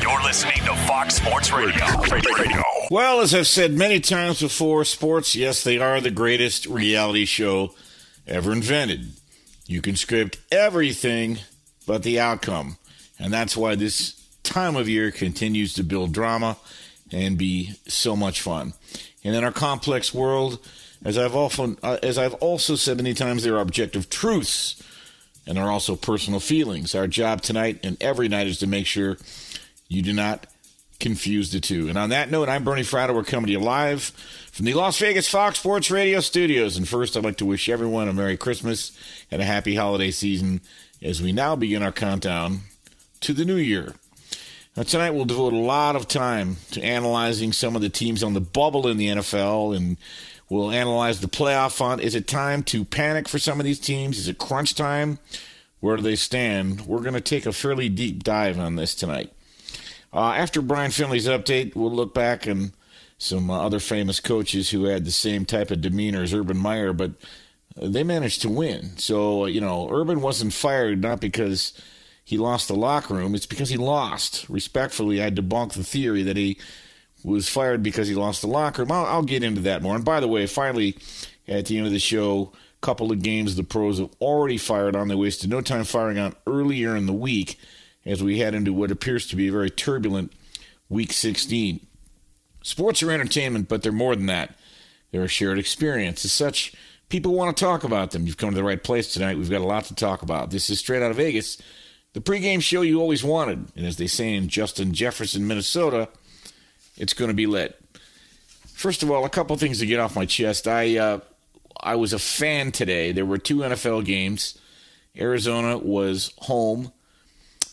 [0.00, 1.84] You're listening to Fox Sports Radio.
[2.00, 2.62] Radio.
[2.90, 7.74] Well, as I've said many times before, sports, yes, they are the greatest reality show
[8.26, 9.12] ever invented.
[9.66, 11.38] You can script everything
[11.86, 12.78] but the outcome.
[13.18, 16.56] And that's why this time of year continues to build drama
[17.12, 18.72] and be so much fun.
[19.24, 20.64] And in our complex world,
[21.04, 24.82] as I've often uh, as I've also said many times, there are objective truths
[25.46, 26.94] and there are also personal feelings.
[26.94, 29.16] Our job tonight and every night is to make sure
[29.88, 30.46] you do not
[30.98, 31.88] confuse the two.
[31.88, 33.14] And on that note, I'm Bernie Fratto.
[33.14, 34.04] We're coming to you live
[34.52, 36.76] from the Las Vegas Fox Sports Radio studios.
[36.76, 38.98] And first, I'd like to wish everyone a Merry Christmas
[39.30, 40.60] and a happy holiday season
[41.02, 42.60] as we now begin our countdown
[43.20, 43.94] to the new year.
[44.76, 48.34] Now, tonight we'll devote a lot of time to analyzing some of the teams on
[48.34, 49.96] the bubble in the NFL and
[50.48, 52.00] We'll analyze the playoff font.
[52.00, 54.18] Is it time to panic for some of these teams?
[54.18, 55.18] Is it crunch time?
[55.80, 56.82] Where do they stand?
[56.82, 59.32] We're going to take a fairly deep dive on this tonight.
[60.16, 62.72] Uh, after Brian Finley's update, we'll look back and
[63.18, 66.94] some uh, other famous coaches who had the same type of demeanor as Urban Meyer,
[66.94, 67.12] but
[67.76, 68.96] they managed to win.
[68.96, 71.78] So, you know, Urban wasn't fired not because
[72.24, 74.48] he lost the locker room, it's because he lost.
[74.48, 76.58] Respectfully, I debunk the theory that he
[77.22, 78.92] was fired because he lost the locker room.
[78.92, 79.96] I'll, I'll get into that more.
[79.96, 80.96] And by the way, finally,
[81.46, 84.96] at the end of the show, a couple of games the pros have already fired
[84.96, 85.08] on.
[85.08, 87.58] They wasted no time firing on earlier in the week
[88.06, 90.32] as we head into what appears to be a very turbulent
[90.88, 91.84] week 16.
[92.62, 94.54] Sports are entertainment, but they're more than that.
[95.10, 96.24] They're a shared experience.
[96.24, 96.72] As such,
[97.08, 98.26] people want to talk about them.
[98.26, 99.36] You've come to the right place tonight.
[99.36, 100.50] We've got a lot to talk about.
[100.50, 101.58] This is straight out of Vegas,
[102.12, 103.66] the pregame show you always wanted.
[103.76, 106.08] And as they say in Justin Jefferson, Minnesota,
[106.96, 107.78] it's going to be lit.
[108.68, 110.66] First of all, a couple things to get off my chest.
[110.66, 111.20] I uh,
[111.80, 113.12] I was a fan today.
[113.12, 114.58] There were two NFL games.
[115.18, 116.92] Arizona was home,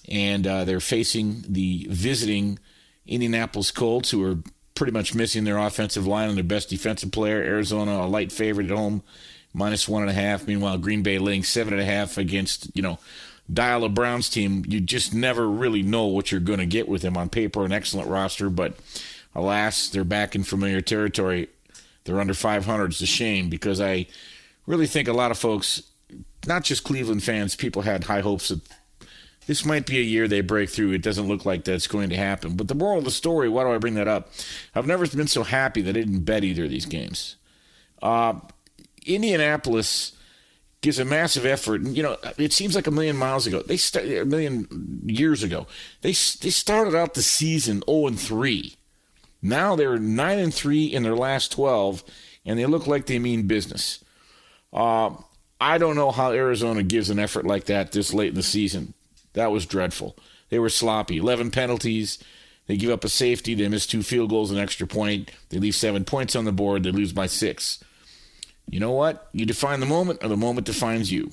[0.10, 2.60] and uh, they're facing the visiting
[3.06, 4.38] Indianapolis Colts, who are
[4.76, 7.38] pretty much missing their offensive line and their best defensive player.
[7.38, 9.04] Arizona, a light favorite at home,
[9.54, 10.48] minus one and a half.
[10.48, 13.00] Meanwhile, Green Bay laying seven and a half against you know
[13.52, 14.64] Dial a Browns team.
[14.68, 17.66] You just never really know what you're going to get with them on paper.
[17.66, 18.76] An excellent roster, but
[19.36, 21.50] alas, they're back in familiar territory.
[22.06, 22.92] They're under 500.
[22.92, 24.08] It's a shame because I
[24.66, 25.84] really think a lot of folks,
[26.46, 28.62] not just Cleveland fans, people had high hopes that
[29.48, 30.92] this might be a year they break through.
[30.92, 32.56] It doesn't look like that's going to happen.
[32.56, 34.30] But the moral of the story, why do I bring that up?
[34.76, 37.36] I've never been so happy that I didn't bet either of these games.
[38.02, 38.36] Uh,
[39.06, 40.14] Indianapolis
[40.82, 41.82] gives a massive effort.
[41.82, 43.62] And, you know, it seems like a million miles ago.
[43.62, 45.68] They start, a million years ago.
[46.02, 48.76] They they started out the season 0 and 3.
[49.44, 52.02] Now they're nine and three in their last twelve,
[52.46, 54.04] and they look like they mean business.
[54.72, 55.12] Uh,
[55.60, 58.94] I don't know how Arizona gives an effort like that this late in the season.
[59.34, 60.18] That was dreadful.
[60.50, 61.18] They were sloppy.
[61.18, 62.20] 11 penalties.
[62.68, 63.56] They give up a safety.
[63.56, 65.32] They miss two field goals, an extra point.
[65.50, 66.84] They leave seven points on the board.
[66.84, 67.84] They lose by six.
[68.70, 69.30] You know what?
[69.34, 71.32] You define the moment, or the moment defines you.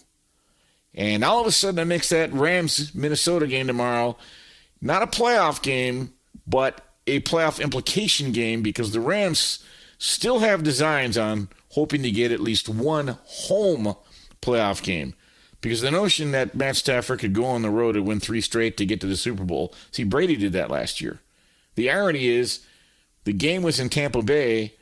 [0.95, 4.17] And all of a sudden, I mix that Rams Minnesota game tomorrow.
[4.81, 6.15] Not a playoff game,
[6.47, 9.65] but a playoff implication game because the Rams
[9.99, 13.95] still have designs on hoping to get at least one home
[14.43, 15.15] playoff game.
[15.61, 18.77] Because the notion that Matt Stafford could go on the road and win three straight
[18.79, 21.21] to get to the Super Bowl, see, Brady did that last year.
[21.75, 22.61] The irony is
[23.25, 24.75] the game was in Tampa Bay,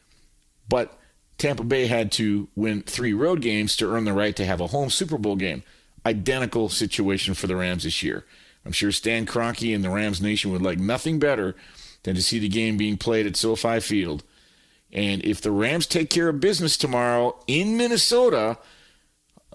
[0.69, 0.97] but
[1.37, 4.69] Tampa Bay had to win three road games to earn the right to have a
[4.69, 5.63] home Super Bowl game.
[6.07, 8.25] Identical situation for the Rams this year.
[8.65, 11.57] I'm sure Stan Kroenke and the Rams Nation would like nothing better
[12.03, 14.23] than to see the game being played at SoFi Field.
[14.93, 18.59] And if the Rams take care of business tomorrow in Minnesota,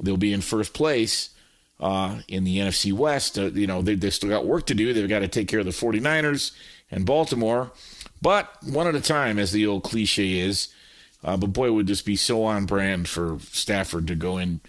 [0.02, 1.30] they'll be in first place
[1.80, 3.38] uh, in the NFC West.
[3.38, 4.94] Uh, you know, they, they still got work to do.
[4.94, 6.52] They've got to take care of the 49ers
[6.92, 7.72] and Baltimore,
[8.22, 10.70] but one at a time, as the old cliche is.
[11.24, 14.60] Uh, but boy, it would just be so on brand for Stafford to go in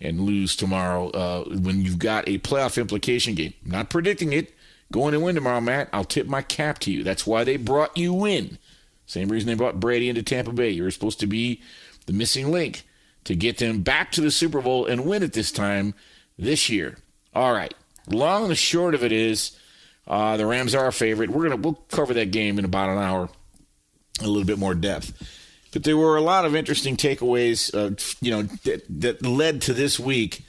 [0.00, 3.54] and lose tomorrow uh, when you've got a playoff implication game.
[3.64, 4.52] I'm not predicting it.
[4.92, 5.88] Going to win tomorrow, Matt.
[5.92, 7.04] I'll tip my cap to you.
[7.04, 8.58] That's why they brought you in.
[9.06, 10.70] Same reason they brought Brady into Tampa Bay.
[10.70, 11.62] You were supposed to be
[12.06, 12.84] the missing link
[13.24, 15.94] to get them back to the Super Bowl and win it this time
[16.38, 16.96] this year.
[17.34, 17.74] All right.
[18.08, 19.56] Long and short of it is
[20.06, 21.30] uh, the Rams are a favorite.
[21.30, 23.28] We're gonna we'll cover that game in about an hour,
[24.20, 25.12] a little bit more depth.
[25.72, 29.72] But there were a lot of interesting takeaways, uh, you know, that, that led to
[29.72, 30.44] this week,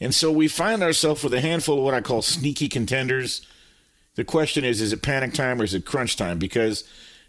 [0.00, 3.44] and so we find ourselves with a handful of what I call sneaky contenders.
[4.14, 6.38] The question is: Is it panic time or is it crunch time?
[6.38, 6.84] Because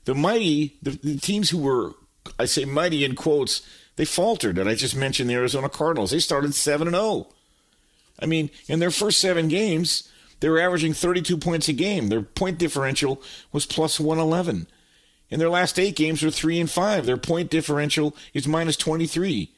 [0.05, 1.93] the mighty, the, the teams who were,
[2.37, 3.61] I say mighty in quotes,
[3.95, 4.57] they faltered.
[4.57, 6.11] And I just mentioned the Arizona Cardinals.
[6.11, 7.05] They started seven and zero.
[7.05, 7.27] Oh.
[8.19, 10.09] I mean, in their first seven games,
[10.39, 12.09] they were averaging 32 points a game.
[12.09, 14.67] Their point differential was plus 111.
[15.29, 17.05] In their last eight games, they're three and five.
[17.05, 19.51] Their point differential is minus 23.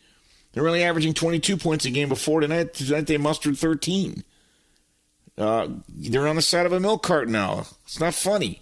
[0.53, 2.73] They're only averaging 22 points a game before tonight.
[2.73, 4.23] Tonight they mustered 13.
[5.37, 7.65] Uh, they're on the side of a milk cart now.
[7.83, 8.61] It's not funny.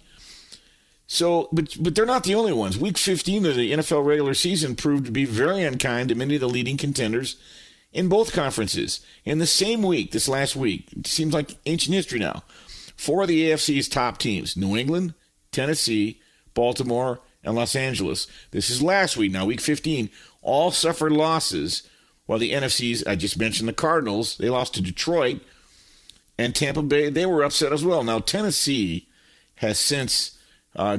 [1.06, 2.78] So, but but they're not the only ones.
[2.78, 6.40] Week 15 of the NFL regular season proved to be very unkind to many of
[6.40, 7.36] the leading contenders
[7.92, 9.00] in both conferences.
[9.24, 12.42] In the same week, this last week, it seems like ancient history now.
[12.96, 15.14] Four of the AFC's top teams: New England,
[15.52, 16.20] Tennessee,
[16.54, 18.26] Baltimore, and Los Angeles.
[18.50, 19.32] This is last week.
[19.32, 20.08] Now, week 15,
[20.42, 21.82] all suffered losses.
[22.26, 25.42] While the NFC's, I just mentioned the Cardinals, they lost to Detroit,
[26.38, 28.02] and Tampa Bay, they were upset as well.
[28.02, 29.06] Now, Tennessee
[29.56, 30.33] has since
[30.76, 30.98] uh,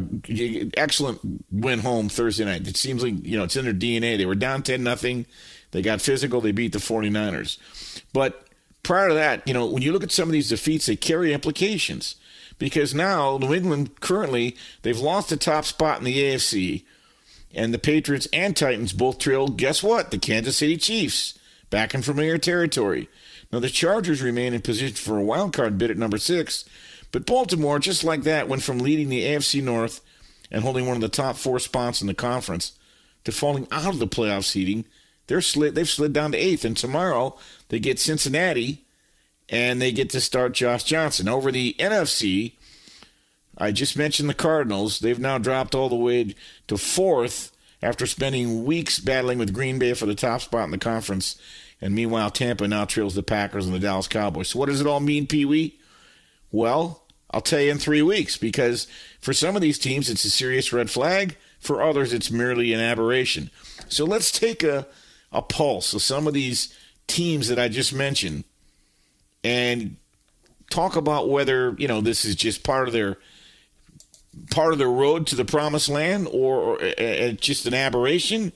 [0.75, 1.19] excellent
[1.51, 2.67] win home Thursday night.
[2.67, 4.17] It seems like you know it's in their DNA.
[4.17, 5.25] They were down ten nothing.
[5.71, 6.39] They got physical.
[6.39, 7.57] They beat the 49ers.
[8.13, 8.47] But
[8.81, 11.33] prior to that, you know, when you look at some of these defeats, they carry
[11.33, 12.15] implications
[12.57, 16.83] because now New England currently they've lost the top spot in the AFC,
[17.53, 19.49] and the Patriots and Titans both trail.
[19.49, 20.11] Guess what?
[20.11, 21.37] The Kansas City Chiefs
[21.69, 23.09] back in familiar territory.
[23.51, 26.63] Now the Chargers remain in position for a wild card bid at number six
[27.15, 30.01] but Baltimore, just like that, went from leading the AFC North
[30.51, 32.73] and holding one of the top four spots in the conference
[33.23, 34.83] to falling out of the playoff seeding.
[35.27, 37.37] They're slid, they've slid down to eighth, and tomorrow
[37.69, 38.83] they get Cincinnati
[39.47, 41.29] and they get to start Josh Johnson.
[41.29, 42.55] Over the NFC,
[43.57, 44.99] I just mentioned the Cardinals.
[44.99, 46.35] They've now dropped all the way
[46.67, 50.77] to fourth after spending weeks battling with Green Bay for the top spot in the
[50.77, 51.37] conference.
[51.79, 54.49] And meanwhile, Tampa now trails the Packers and the Dallas Cowboys.
[54.49, 55.79] So, what does it all mean, Pee Wee?
[56.51, 57.04] Well,
[57.35, 58.87] I'll tell you in three weeks because
[59.19, 61.35] for some of these teams, it's a serious red flag.
[61.59, 63.51] For others, it's merely an aberration.
[63.89, 64.87] So let's take a,
[65.33, 66.73] a pulse of some of these
[67.07, 68.45] teams that I just mentioned
[69.43, 69.97] and
[70.69, 73.17] talk about whether, you know, this is just part of their
[74.49, 78.53] part of their road to the promised land or, or uh, just an aberration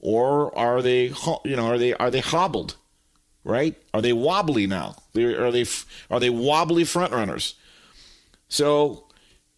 [0.00, 1.12] or are they
[1.44, 2.76] you know are they are they hobbled
[3.42, 5.64] right are they wobbly now are they
[6.10, 7.54] are they wobbly front runners
[8.52, 9.06] so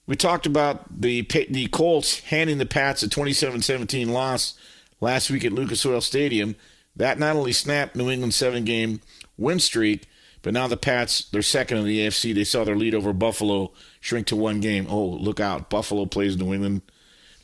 [0.06, 4.54] we talked about the the Colts handing the Pats a 27-17 loss
[5.00, 6.54] last week at Lucas Oil Stadium.
[6.94, 9.00] That not only snapped New England's seven-game
[9.36, 10.06] win streak,
[10.42, 12.32] but now the Pats, they're second in the AFC.
[12.32, 14.86] They saw their lead over Buffalo shrink to one game.
[14.88, 15.70] Oh, look out.
[15.70, 16.82] Buffalo plays New England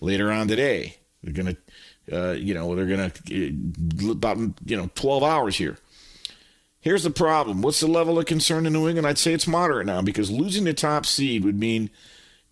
[0.00, 0.98] later on today.
[1.24, 1.56] They're
[2.12, 5.78] to, uh, you know, they're to, uh, about, you know, 12 hours here.
[6.82, 7.60] Here's the problem.
[7.60, 9.06] What's the level of concern in New England?
[9.06, 11.90] I'd say it's moderate now because losing the top seed would mean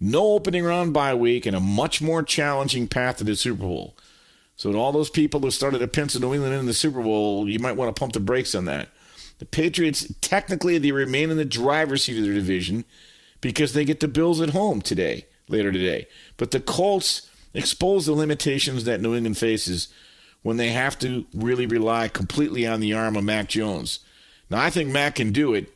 [0.01, 3.97] no opening round bye week and a much more challenging path to the Super Bowl.
[4.55, 7.49] So, to all those people who started to pencil New England in the Super Bowl,
[7.49, 8.89] you might want to pump the brakes on that.
[9.39, 12.85] The Patriots, technically, they remain in the driver's seat of their division
[13.41, 16.09] because they get the Bills at home today, later today.
[16.37, 19.89] But the Colts expose the limitations that New England faces
[20.43, 24.01] when they have to really rely completely on the arm of Mac Jones.
[24.51, 25.73] Now, I think Mac can do it,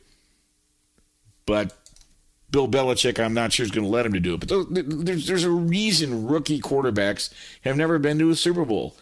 [1.45, 1.75] but
[2.49, 4.47] Bill Belichick, I'm not sure is going to let him to do it.
[4.47, 8.95] But there's, there's a reason rookie quarterbacks have never been to a Super Bowl.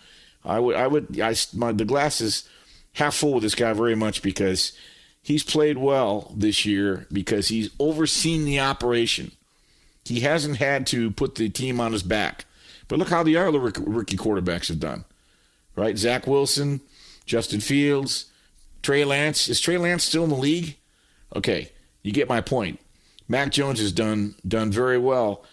[0.43, 2.49] I would, I would, I, my, the glass is
[2.93, 4.73] half full with this guy very much because
[5.21, 9.31] he's played well this year because he's overseen the operation.
[10.05, 12.45] He hasn't had to put the team on his back.
[12.87, 15.05] But look how the other rookie quarterbacks have done,
[15.75, 15.97] right?
[15.97, 16.81] Zach Wilson,
[17.25, 18.25] Justin Fields,
[18.81, 19.47] Trey Lance.
[19.47, 20.77] Is Trey Lance still in the league?
[21.35, 21.71] Okay,
[22.01, 22.79] you get my point.
[23.27, 25.45] Mac Jones has done done very well,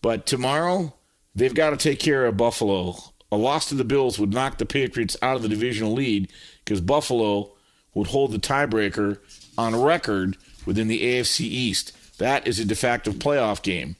[0.00, 0.94] but tomorrow
[1.34, 2.96] they've got to take care of Buffalo.
[3.30, 6.30] A loss to the Bills would knock the Patriots out of the divisional lead
[6.64, 7.52] because Buffalo
[7.92, 9.18] would hold the tiebreaker
[9.58, 11.92] on record within the AFC East.
[12.18, 13.96] That is a de facto playoff game.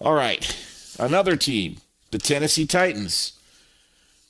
[0.00, 0.56] All right,
[0.98, 1.76] another team,
[2.10, 3.34] the Tennessee Titans.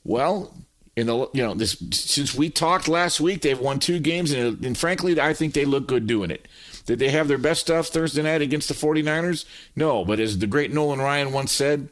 [0.05, 0.53] Well,
[0.97, 4.65] in the you know this since we talked last week, they've won two games, and,
[4.65, 6.49] and frankly, I think they look good doing it.
[6.87, 9.45] Did they have their best stuff Thursday night against the 49ers?
[9.77, 11.89] No, but as the great Nolan Ryan once said,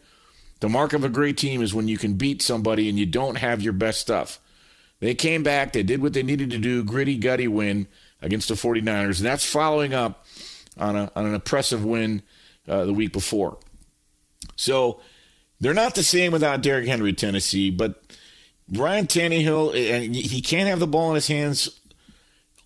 [0.61, 3.37] the mark of a great team is when you can beat somebody and you don't
[3.37, 4.41] have your best stuff.
[5.01, 7.87] They came back, they did what they needed to do, gritty, gutty win
[8.21, 10.27] against the 49ers, and that's following up
[10.77, 12.23] on, a, on an impressive win
[12.67, 13.59] uh, the week before.
[14.57, 15.01] So
[15.61, 18.03] they're not the same without Derrick Henry, Tennessee, but
[18.73, 21.81] Ryan Tannehill, and he can't have the ball in his hands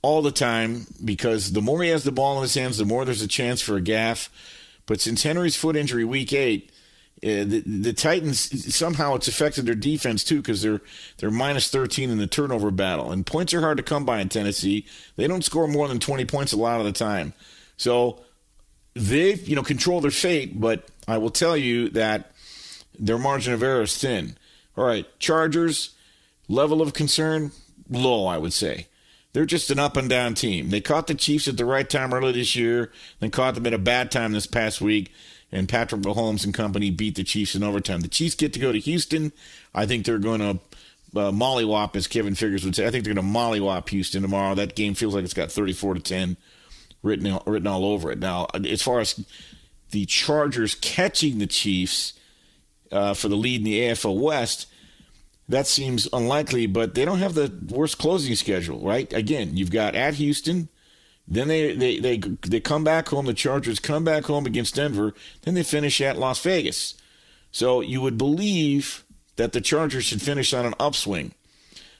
[0.02, 3.04] all the time because the more he has the ball in his hands, the more
[3.04, 4.28] there's a chance for a gaff.
[4.86, 6.72] But since Henry's foot injury week eight,
[7.24, 10.80] uh, the, the Titans somehow it's affected their defense too because they're
[11.18, 14.28] they're minus 13 in the turnover battle and points are hard to come by in
[14.28, 14.86] Tennessee.
[15.14, 17.32] They don't score more than 20 points a lot of the time,
[17.76, 18.24] so
[18.94, 20.60] they you know control their fate.
[20.60, 22.32] But I will tell you that
[22.98, 24.36] their margin of error is thin.
[24.76, 25.90] All right, Chargers
[26.48, 27.52] level of concern
[27.88, 28.86] low, I would say.
[29.32, 30.68] They're just an up and down team.
[30.68, 33.72] They caught the Chiefs at the right time early this year, then caught them at
[33.72, 35.10] a bad time this past week
[35.52, 38.00] and Patrick Mahomes and company beat the Chiefs in overtime.
[38.00, 39.32] The Chiefs get to go to Houston.
[39.74, 40.50] I think they're going to
[41.14, 42.86] uh, mollywop, as Kevin Figures would say.
[42.86, 44.54] I think they're going to mollywop Houston tomorrow.
[44.54, 46.38] That game feels like it's got 34 to 10
[47.02, 48.18] written written all over it.
[48.18, 49.22] Now, as far as
[49.90, 52.14] the Chargers catching the Chiefs
[52.92, 54.66] uh, for the lead in the AFC West,
[55.48, 59.12] that seems unlikely, but they don't have the worst closing schedule, right?
[59.12, 60.68] Again, you've got at Houston,
[61.26, 63.26] then they, they, they, they come back home.
[63.26, 65.14] The Chargers come back home against Denver.
[65.42, 66.94] Then they finish at Las Vegas.
[67.50, 69.04] So you would believe
[69.36, 71.32] that the Chargers should finish on an upswing.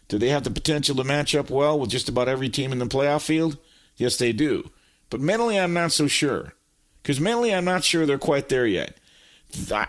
[0.09, 2.79] Do they have the potential to match up well with just about every team in
[2.79, 3.57] the playoff field?
[3.97, 4.71] Yes, they do.
[5.09, 6.53] But mentally, I'm not so sure.
[7.03, 8.97] Because mentally, I'm not sure they're quite there yet.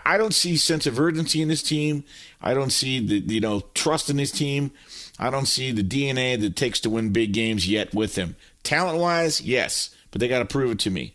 [0.04, 2.04] I don't see sense of urgency in this team.
[2.40, 4.70] I don't see the you know trust in this team.
[5.18, 8.36] I don't see the DNA that takes to win big games yet with them.
[8.62, 11.14] Talent wise, yes, but they got to prove it to me.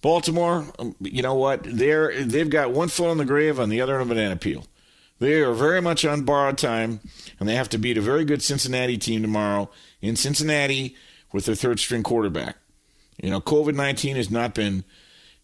[0.00, 1.62] Baltimore, um, you know what?
[1.64, 4.66] They're they've got one foot on the grave on the other on a banana peel.
[5.18, 7.00] They are very much on borrowed time,
[7.40, 10.94] and they have to beat a very good Cincinnati team tomorrow in Cincinnati
[11.32, 12.56] with their third string quarterback.
[13.20, 14.84] You know, COVID nineteen has not been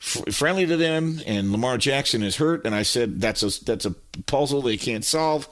[0.05, 2.65] friendly to them, and Lamar Jackson is hurt.
[2.67, 3.93] And I said that's a that's a
[4.27, 5.49] puzzle they can't solve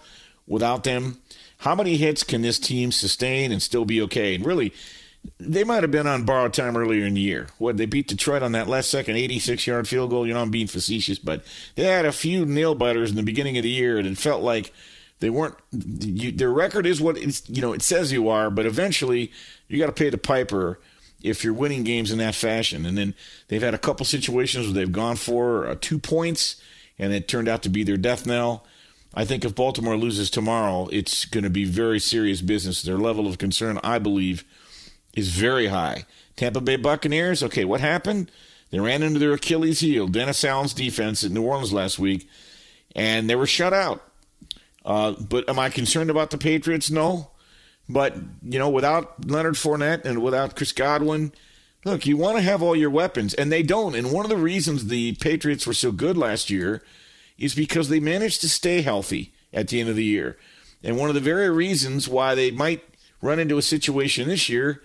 [0.46, 1.18] without them.
[1.58, 4.34] How many hits can this team sustain and still be okay?
[4.34, 4.74] And really,
[5.38, 7.46] they might have been on borrowed time earlier in the year.
[7.58, 10.26] What they beat Detroit on that last second 86 yard field goal.
[10.26, 11.44] You know, I'm being facetious, but
[11.76, 14.42] they had a few nail biters in the beginning of the year, and it felt
[14.42, 14.72] like
[15.20, 15.54] they weren't.
[15.72, 19.32] You, their record is what it's, you know it says you are, but eventually
[19.68, 20.78] you got to pay the piper
[21.22, 22.86] if you're winning games in that fashion.
[22.86, 23.14] And then
[23.48, 26.60] they've had a couple situations where they've gone for uh, two points,
[26.98, 28.64] and it turned out to be their death knell.
[29.14, 32.82] I think if Baltimore loses tomorrow, it's going to be very serious business.
[32.82, 34.44] Their level of concern, I believe
[35.14, 36.06] is very high.
[36.36, 38.30] Tampa Bay Buccaneers, okay, what happened?
[38.70, 42.26] They ran into their Achilles heel, Dennis Allen's defense at New Orleans last week,
[42.96, 44.02] and they were shut out.
[44.82, 46.90] Uh, but am I concerned about the Patriots?
[46.90, 47.31] No.
[47.88, 51.32] But, you know, without Leonard Fournette and without Chris Godwin,
[51.84, 53.94] look, you want to have all your weapons, and they don't.
[53.94, 56.82] And one of the reasons the Patriots were so good last year
[57.38, 60.38] is because they managed to stay healthy at the end of the year.
[60.82, 62.82] And one of the very reasons why they might
[63.20, 64.82] run into a situation this year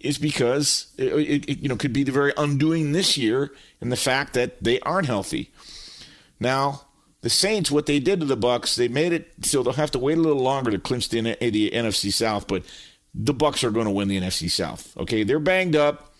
[0.00, 3.96] is because it, it, you know could be the very undoing this year in the
[3.96, 5.50] fact that they aren't healthy.
[6.40, 6.86] Now,
[7.22, 9.98] the Saints, what they did to the Bucks, they made it so they'll have to
[9.98, 12.46] wait a little longer to clinch the, the NFC South.
[12.46, 12.64] But
[13.14, 14.96] the Bucks are going to win the NFC South.
[14.96, 16.12] Okay, they're banged up.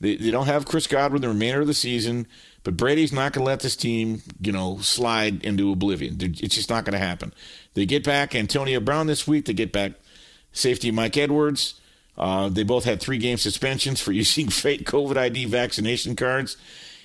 [0.00, 2.26] They, they don't have Chris Godwin the remainder of the season,
[2.64, 6.18] but Brady's not going to let this team, you know, slide into oblivion.
[6.20, 7.32] It's just not going to happen.
[7.74, 9.44] They get back Antonio Brown this week.
[9.44, 9.92] They get back
[10.52, 11.80] safety Mike Edwards.
[12.18, 16.56] Uh, they both had three game suspensions for using fake COVID ID vaccination cards.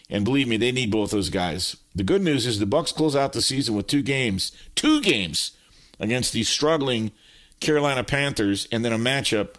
[0.09, 1.75] And believe me, they need both those guys.
[1.93, 5.51] The good news is the Bucks close out the season with two games, two games
[5.99, 7.11] against the struggling
[7.59, 9.55] Carolina Panthers, and then a matchup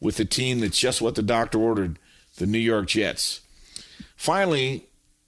[0.00, 1.98] with the team that's just what the doctor ordered,
[2.36, 3.42] the New York Jets.
[4.16, 4.86] Finally,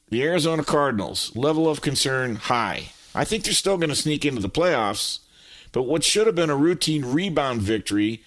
[0.08, 2.90] the Arizona Cardinals, level of concern high.
[3.14, 5.20] I think they're still going to sneak into the playoffs,
[5.72, 8.22] but what should have been a routine rebound victory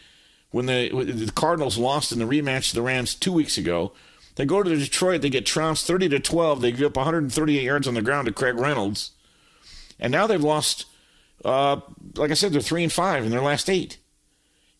[0.51, 3.91] when the, the Cardinals lost in the rematch to the Rams two weeks ago.
[4.39, 6.61] They go to Detroit, they get trounced 30 to 12.
[6.61, 9.11] They give up 138 yards on the ground to Craig Reynolds.
[9.99, 10.85] And now they've lost
[11.43, 11.79] uh,
[12.15, 13.97] like I said, they're three and five in their last eight.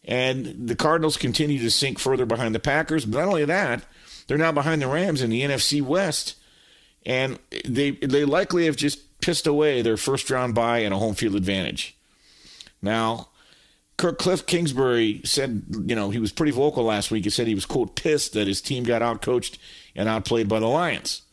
[0.06, 3.06] And the Cardinals continue to sink further behind the Packers.
[3.06, 3.84] But not only that,
[4.28, 6.36] they're now behind the Rams in the NFC West.
[7.06, 11.16] And they they likely have just pissed away their first round bye and a home
[11.16, 11.98] field advantage.
[12.82, 13.29] Now,
[14.00, 17.26] Cliff Kingsbury said, you know, he was pretty vocal last week.
[17.26, 19.58] He said he was, quote, pissed that his team got outcoached
[19.96, 21.24] and outplayed by the Lions.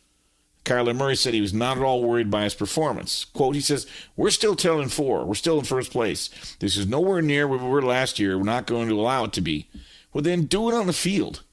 [0.64, 3.25] Kyler Murray said he was not at all worried by his performance.
[3.25, 5.25] Quote, he says, We're still 10 and 4.
[5.25, 6.28] We're still in first place.
[6.58, 8.37] This is nowhere near where we were last year.
[8.37, 9.68] We're not going to allow it to be.
[10.12, 11.44] Well, then do it on the field.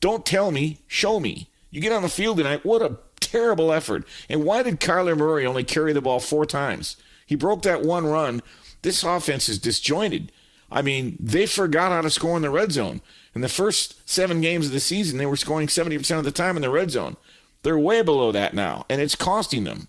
[0.00, 1.48] Don't tell me, show me.
[1.70, 4.06] You get on the field tonight, what a terrible effort.
[4.28, 6.96] And why did Kyler Murray only carry the ball four times?
[7.26, 8.42] He broke that one run.
[8.82, 10.32] This offense is disjointed.
[10.70, 13.00] I mean, they forgot how to score in the red zone.
[13.34, 16.56] In the first seven games of the season, they were scoring 70% of the time
[16.56, 17.16] in the red zone.
[17.62, 19.88] They're way below that now, and it's costing them.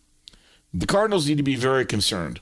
[0.74, 2.40] The Cardinals need to be very concerned.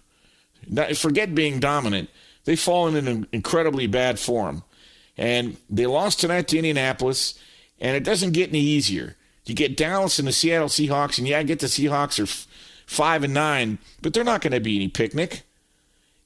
[0.96, 2.10] Forget being dominant.
[2.46, 4.63] They've fallen in an incredibly bad form.
[5.17, 7.38] And they lost tonight to Indianapolis,
[7.79, 9.15] and it doesn't get any easier.
[9.46, 12.48] You get Dallas and the Seattle Seahawks, and yeah, I get the Seahawks are f-
[12.86, 15.43] five and nine, but they're not going to be any picnic.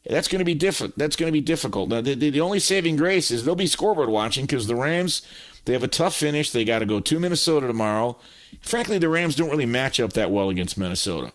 [0.07, 0.97] That's going to be different.
[0.97, 1.89] That's going to be difficult.
[1.89, 5.23] Now, the, the, only saving grace is they'll be scoreboard watching because the Rams
[5.65, 6.51] they have a tough finish.
[6.51, 8.17] They got to go to Minnesota tomorrow.
[8.61, 11.33] Frankly, the Rams don't really match up that well against Minnesota.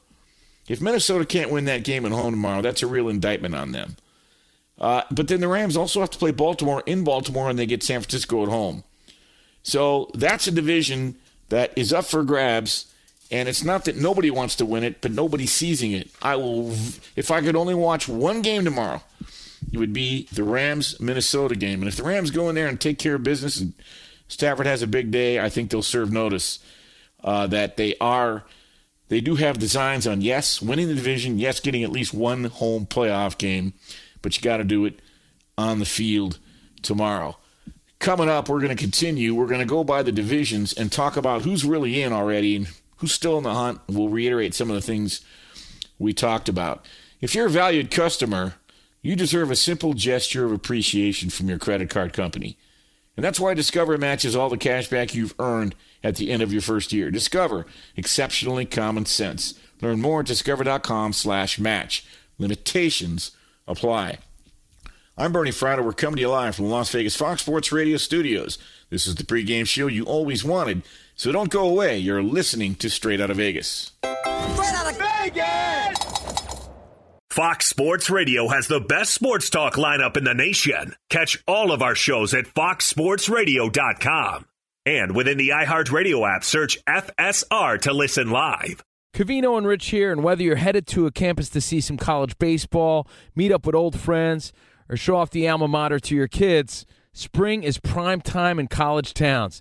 [0.68, 3.96] If Minnesota can't win that game at home tomorrow, that's a real indictment on them.
[4.78, 7.82] Uh, but then the Rams also have to play Baltimore in Baltimore, and they get
[7.82, 8.84] San Francisco at home.
[9.62, 11.16] So that's a division
[11.48, 12.89] that is up for grabs.
[13.30, 16.10] And it's not that nobody wants to win it, but nobody's seizing it.
[16.20, 16.72] I will,
[17.14, 19.02] if I could only watch one game tomorrow,
[19.72, 21.80] it would be the Rams Minnesota game.
[21.80, 23.74] And if the Rams go in there and take care of business and
[24.30, 25.40] Stafford has a big day.
[25.40, 26.60] I think they'll serve notice
[27.22, 28.44] uh, that they are,
[29.08, 32.86] they do have designs on yes, winning the division, yes, getting at least one home
[32.86, 33.74] playoff game,
[34.22, 35.00] but you got to do it
[35.58, 36.38] on the field
[36.80, 37.36] tomorrow.
[37.98, 39.34] Coming up, we're going to continue.
[39.34, 42.68] We're going to go by the divisions and talk about who's really in already and
[43.00, 43.80] who's still in the hunt.
[43.88, 45.22] We'll reiterate some of the things
[45.98, 46.86] we talked about.
[47.20, 48.54] If you're a valued customer,
[49.02, 52.56] you deserve a simple gesture of appreciation from your credit card company.
[53.16, 56.52] And that's why Discover matches all the cash back you've earned at the end of
[56.52, 57.10] your first year.
[57.10, 59.58] Discover, exceptionally common sense.
[59.82, 62.04] Learn more at discover.com slash match.
[62.38, 63.32] Limitations
[63.66, 64.18] apply.
[65.18, 65.84] I'm Bernie Fratto.
[65.84, 68.58] We're coming to you live from Las Vegas Fox Sports Radio studios.
[68.88, 70.82] This is the pregame show you always wanted,
[71.20, 71.98] so don't go away.
[71.98, 73.92] You're listening to Straight Out of Vegas.
[74.02, 75.98] Straight Out of Vegas!
[77.28, 80.94] Fox Sports Radio has the best sports talk lineup in the nation.
[81.10, 84.46] Catch all of our shows at foxsportsradio.com.
[84.86, 88.82] And within the iHeartRadio app, search FSR to listen live.
[89.14, 92.38] Covino and Rich here, and whether you're headed to a campus to see some college
[92.38, 94.54] baseball, meet up with old friends,
[94.88, 99.12] or show off the alma mater to your kids, spring is prime time in college
[99.12, 99.60] towns.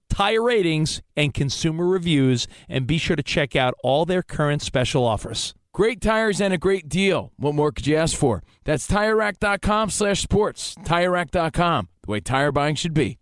[0.11, 5.03] tire ratings, and consumer reviews, and be sure to check out all their current special
[5.05, 5.55] offers.
[5.73, 7.31] Great tires and a great deal.
[7.37, 8.43] What more could you ask for?
[8.65, 10.75] That's TireRack.com slash sports.
[10.83, 13.17] TireRack.com, the way tire buying should be.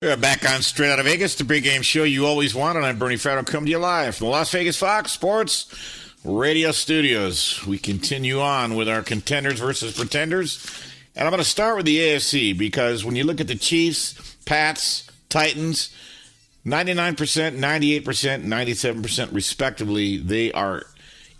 [0.00, 2.84] We're back on Straight Out of Vegas, the pregame show you always wanted.
[2.84, 5.74] I'm Bernie Fratto, coming to you live from the Las Vegas Fox Sports
[6.24, 7.66] Radio Studios.
[7.66, 10.64] We continue on with our contenders versus pretenders.
[11.16, 14.36] And I'm going to start with the AFC because when you look at the Chiefs,
[14.44, 15.92] Pats, Titans,
[16.68, 18.02] 99%, 98%,
[18.44, 20.84] 97% respectively, they are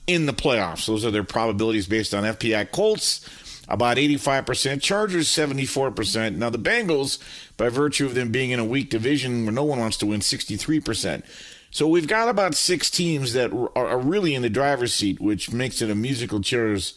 [0.07, 0.87] in the playoffs.
[0.87, 2.71] Those are their probabilities based on FPI.
[2.73, 3.29] Colts,
[3.69, 4.81] about 85%.
[4.81, 6.37] Chargers, 74%.
[6.37, 7.19] Now, the Bengals,
[7.57, 10.21] by virtue of them being in a weak division where no one wants to win,
[10.21, 11.23] 63%.
[11.71, 15.83] So we've got about six teams that are really in the driver's seat, which makes
[15.83, 16.95] it a musical chairs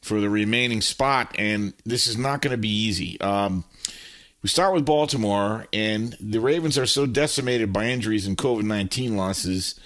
[0.00, 1.34] for the remaining spot.
[1.38, 3.20] And this is not going to be easy.
[3.20, 3.64] Um,
[4.42, 9.16] we start with Baltimore, and the Ravens are so decimated by injuries and COVID 19
[9.16, 9.78] losses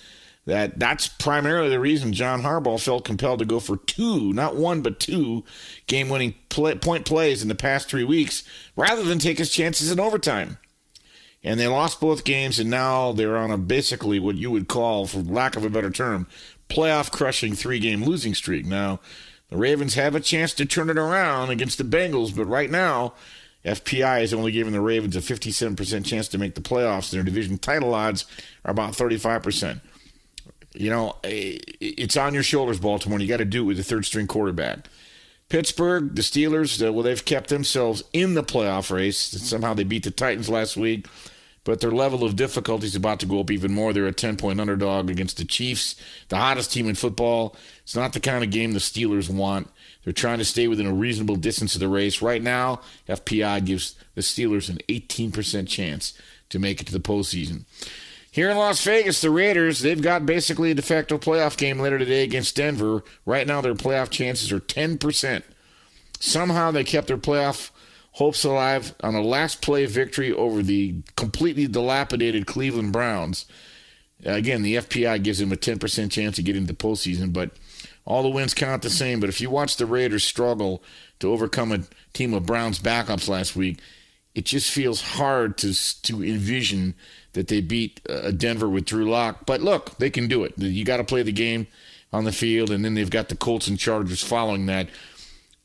[0.46, 4.80] that that's primarily the reason John Harbaugh felt compelled to go for two, not one,
[4.80, 5.44] but two
[5.86, 8.44] game winning play, point plays in the past three weeks
[8.76, 10.56] rather than take his chances in overtime.
[11.42, 15.06] And they lost both games, and now they're on a basically what you would call,
[15.06, 16.26] for lack of a better term,
[16.68, 18.64] playoff crushing three game losing streak.
[18.64, 19.00] Now,
[19.50, 23.14] the Ravens have a chance to turn it around against the Bengals, but right now,
[23.66, 27.12] FPI is only giving the Ravens a 57% chance to make the playoffs.
[27.12, 28.24] And their division title odds
[28.64, 29.80] are about 35%.
[30.74, 33.18] You know, it's on your shoulders, Baltimore.
[33.18, 34.88] You got to do it with the third string quarterback.
[35.48, 39.18] Pittsburgh, the Steelers, uh, well, they've kept themselves in the playoff race.
[39.18, 41.06] Somehow they beat the Titans last week,
[41.64, 43.92] but their level of difficulty is about to go up even more.
[43.92, 45.94] They're a 10 point underdog against the Chiefs,
[46.28, 47.56] the hottest team in football.
[47.82, 49.70] It's not the kind of game the Steelers want.
[50.06, 52.22] They're trying to stay within a reasonable distance of the race.
[52.22, 56.16] Right now, FPI gives the Steelers an 18% chance
[56.48, 57.64] to make it to the postseason.
[58.30, 61.98] Here in Las Vegas, the Raiders, they've got basically a de facto playoff game later
[61.98, 63.02] today against Denver.
[63.24, 65.42] Right now, their playoff chances are 10%.
[66.20, 67.70] Somehow they kept their playoff
[68.12, 73.44] hopes alive on a last play victory over the completely dilapidated Cleveland Browns.
[74.24, 77.50] Again, the FPI gives them a 10% chance to get into the postseason, but
[78.06, 79.20] all the wins count the same.
[79.20, 80.82] But if you watch the Raiders struggle
[81.18, 81.80] to overcome a
[82.12, 83.80] team of Browns backups last week,
[84.34, 86.94] it just feels hard to to envision
[87.32, 89.44] that they beat uh, Denver with Drew Lock.
[89.44, 90.54] But look, they can do it.
[90.56, 91.66] You got to play the game
[92.12, 94.88] on the field, and then they've got the Colts and Chargers following that.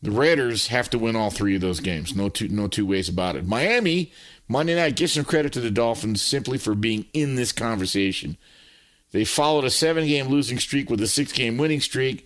[0.01, 2.15] The Raiders have to win all three of those games.
[2.15, 3.45] No two, no two ways about it.
[3.45, 4.11] Miami
[4.51, 4.95] Monday night.
[4.95, 8.37] Give some credit to the Dolphins simply for being in this conversation.
[9.11, 12.25] They followed a seven game losing streak with a six game winning streak.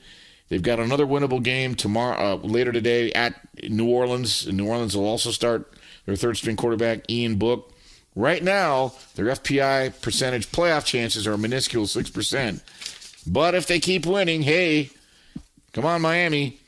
[0.50, 4.48] They've got another winnable game tomorrow, uh, later today at New Orleans.
[4.52, 5.74] New Orleans will also start
[6.06, 7.72] their third string quarterback, Ian Book.
[8.16, 12.62] Right now, their FPI percentage playoff chances are a minuscule 6%.
[13.28, 14.92] But if they keep winning, hey,
[15.74, 16.60] come on, Miami.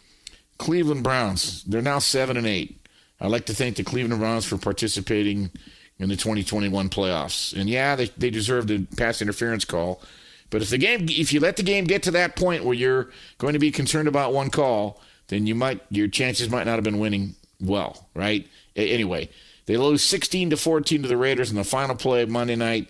[0.58, 2.77] Cleveland Browns, they're now 7 and 8.
[3.21, 5.51] I'd like to thank the Cleveland Browns for participating
[5.99, 7.60] in the 2021 playoffs.
[7.60, 10.01] And yeah, they, they deserve the pass interference call.
[10.49, 13.10] But if the game, if you let the game get to that point where you're
[13.38, 16.83] going to be concerned about one call, then you might your chances might not have
[16.83, 18.47] been winning well, right?
[18.75, 19.29] Anyway,
[19.65, 22.89] they lose 16 to 14 to the Raiders in the final play Monday night,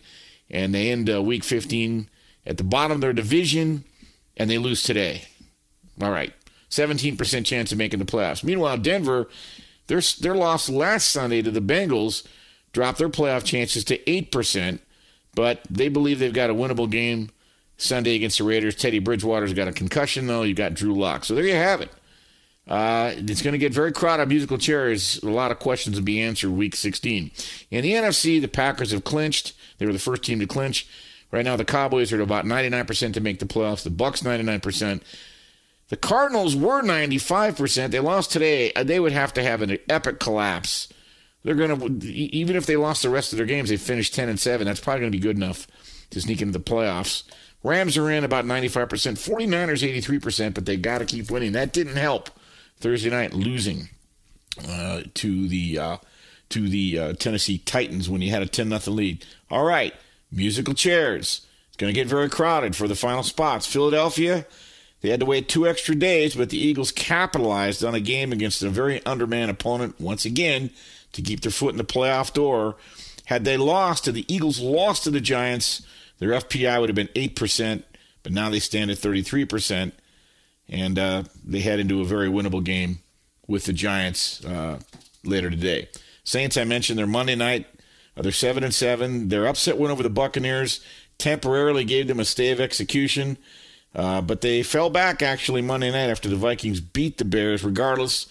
[0.50, 2.10] and they end uh, Week 15
[2.46, 3.84] at the bottom of their division,
[4.36, 5.24] and they lose today.
[6.00, 6.34] All right,
[6.70, 8.44] 17% chance of making the playoffs.
[8.44, 9.28] Meanwhile, Denver,
[9.88, 12.28] their their loss last Sunday to the Bengals
[12.78, 14.78] dropped their playoff chances to 8%,
[15.34, 17.32] but they believe they've got a winnable game
[17.76, 18.76] Sunday against the Raiders.
[18.76, 20.44] Teddy Bridgewater's got a concussion, though.
[20.44, 21.26] You've got Drew Lock.
[21.26, 21.90] So there you have it.
[22.68, 25.18] Uh, it's going to get very crowded musical chairs.
[25.24, 27.32] A lot of questions will be answered week 16.
[27.72, 29.54] In the NFC, the Packers have clinched.
[29.80, 30.88] They were the first team to clinch.
[31.32, 33.82] Right now, the Cowboys are at about 99% to make the playoffs.
[33.82, 35.02] The Bucks 99%.
[35.90, 37.90] The Cardinals were 95%.
[37.90, 38.72] They lost today.
[38.74, 40.90] Uh, they would have to have an epic collapse.
[41.48, 44.28] They're going to even if they lost the rest of their games, they finished 10
[44.28, 44.68] and 7.
[44.68, 45.66] That's probably going to be good enough
[46.10, 47.24] to sneak into the playoffs.
[47.64, 51.54] Rams are in about 95%, 49ers 83%, but they got to keep winning.
[51.54, 52.32] That didn't help
[52.82, 53.88] Thursday night losing
[54.68, 55.98] uh, to the uh,
[56.50, 59.26] to the uh, Tennessee Titans when you had a 10 0 lead.
[59.50, 59.94] All right,
[60.30, 61.48] musical chairs.
[61.70, 63.66] It's going to get very crowded for the final spots.
[63.66, 64.46] Philadelphia,
[65.00, 68.62] they had to wait two extra days, but the Eagles capitalized on a game against
[68.64, 70.72] a very undermanned opponent once again
[71.18, 72.78] to keep their foot in the playoff door.
[73.26, 75.86] Had they lost, to the Eagles lost to the Giants,
[76.20, 77.84] their FPI would have been 8%,
[78.24, 79.92] but now they stand at 33%
[80.70, 83.00] and uh, they head into a very winnable game
[83.48, 84.80] with the Giants uh,
[85.24, 85.90] later today.
[86.24, 87.68] Saints, I mentioned, their Monday night.
[88.16, 89.30] Uh, they're seven and seven.
[89.30, 90.82] Their upset win over the Buccaneers
[91.18, 93.38] temporarily gave them a stay of execution,
[93.96, 97.64] uh, but they fell back actually Monday night after the Vikings beat the Bears.
[97.64, 98.28] Regardless,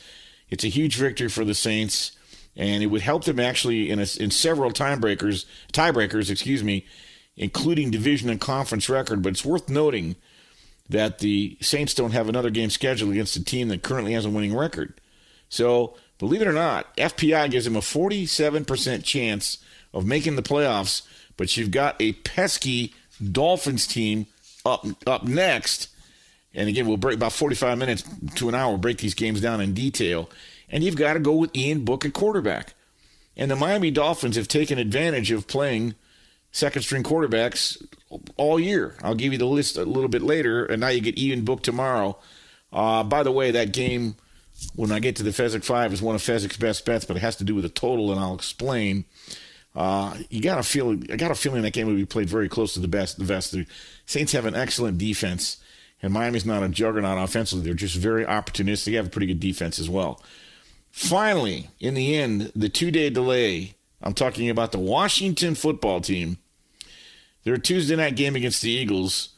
[0.51, 2.16] it's a huge victory for the Saints,
[2.57, 6.87] and it would help them actually in a, in several tiebreakers, tiebreakers, excuse me,
[7.37, 9.23] including division and conference record.
[9.23, 10.17] But it's worth noting
[10.89, 14.31] that the Saints don't have another game scheduled against a team that currently has a
[14.31, 14.95] winning record.
[15.49, 19.59] So, believe it or not, FPI gives them a 47% chance
[19.93, 21.03] of making the playoffs,
[21.37, 22.95] but you've got a pesky
[23.33, 24.27] Dolphins team
[24.65, 25.89] up up next.
[26.55, 28.05] And again, we'll break about 45 minutes
[28.37, 30.31] to an hour, break these games down in detail.
[30.69, 32.75] And you've got to go with Ian Book at quarterback.
[33.37, 35.95] And the Miami Dolphins have taken advantage of playing
[36.51, 37.83] second string quarterbacks
[38.37, 38.95] all year.
[39.03, 41.63] I'll give you the list a little bit later, and now you get Ian Book
[41.63, 42.19] tomorrow.
[42.73, 44.17] Uh, by the way, that game,
[44.75, 47.21] when I get to the Fezzik 5, is one of Fezzik's best bets, but it
[47.21, 49.05] has to do with the total, and I'll explain.
[49.75, 50.93] Uh, you got a feel.
[50.93, 53.19] I got a feeling that game will be played very close to the best.
[53.19, 53.53] The best.
[53.53, 53.67] The
[54.07, 55.59] Saints have an excellent defense,
[56.03, 57.67] and Miami's not a juggernaut offensively.
[57.67, 58.87] They're just very opportunistic.
[58.87, 60.23] They have a pretty good defense as well.
[60.97, 63.75] Finally, in the end, the two-day delay.
[64.01, 66.39] I'm talking about the Washington football team
[67.45, 69.29] their Tuesday night game against the Eagles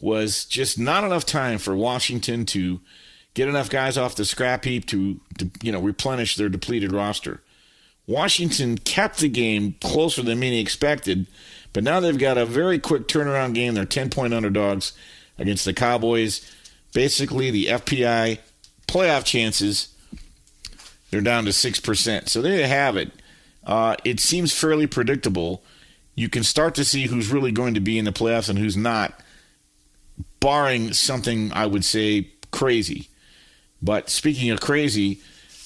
[0.00, 2.80] was just not enough time for Washington to
[3.34, 7.42] get enough guys off the scrap heap to, to you know replenish their depleted roster.
[8.06, 11.26] Washington kept the game closer than many expected,
[11.74, 13.74] but now they've got a very quick turnaround game.
[13.74, 14.94] They're 10 point underdogs
[15.38, 16.50] against the Cowboys.
[16.94, 18.38] Basically, the FPI
[18.88, 19.93] playoff chances,
[21.14, 22.28] they're down to 6%.
[22.28, 23.12] So there you have it.
[23.64, 25.62] Uh, it seems fairly predictable
[26.16, 28.76] you can start to see who's really going to be in the playoffs and who's
[28.76, 29.20] not,
[30.40, 33.08] barring something I would say crazy.
[33.80, 35.20] But speaking of crazy,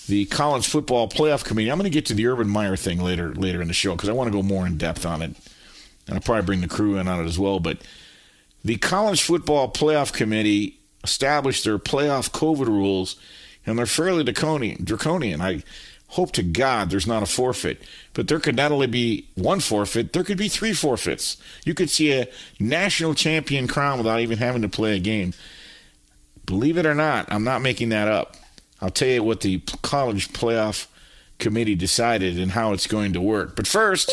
[0.06, 1.70] the college football playoff committee.
[1.70, 4.08] I'm going to get to the Urban Meyer thing later later in the show because
[4.11, 5.34] I want to go more in depth on it,
[6.06, 7.58] and I'll probably bring the crew in on it as well.
[7.58, 7.78] But
[8.64, 13.16] the college football playoff committee established their playoff COVID rules,
[13.68, 15.40] and they're fairly draconian.
[15.40, 15.62] I
[16.09, 17.83] hope to God there's not a forfeit.
[18.14, 21.37] But there could not only be one forfeit, there could be three forfeits.
[21.64, 22.28] You could see a
[22.59, 25.35] national champion crown without even having to play a game.
[26.46, 28.37] Believe it or not, I'm not making that up.
[28.81, 30.87] I'll tell you what the college playoff
[31.38, 33.55] committee decided and how it's going to work.
[33.55, 34.12] But first,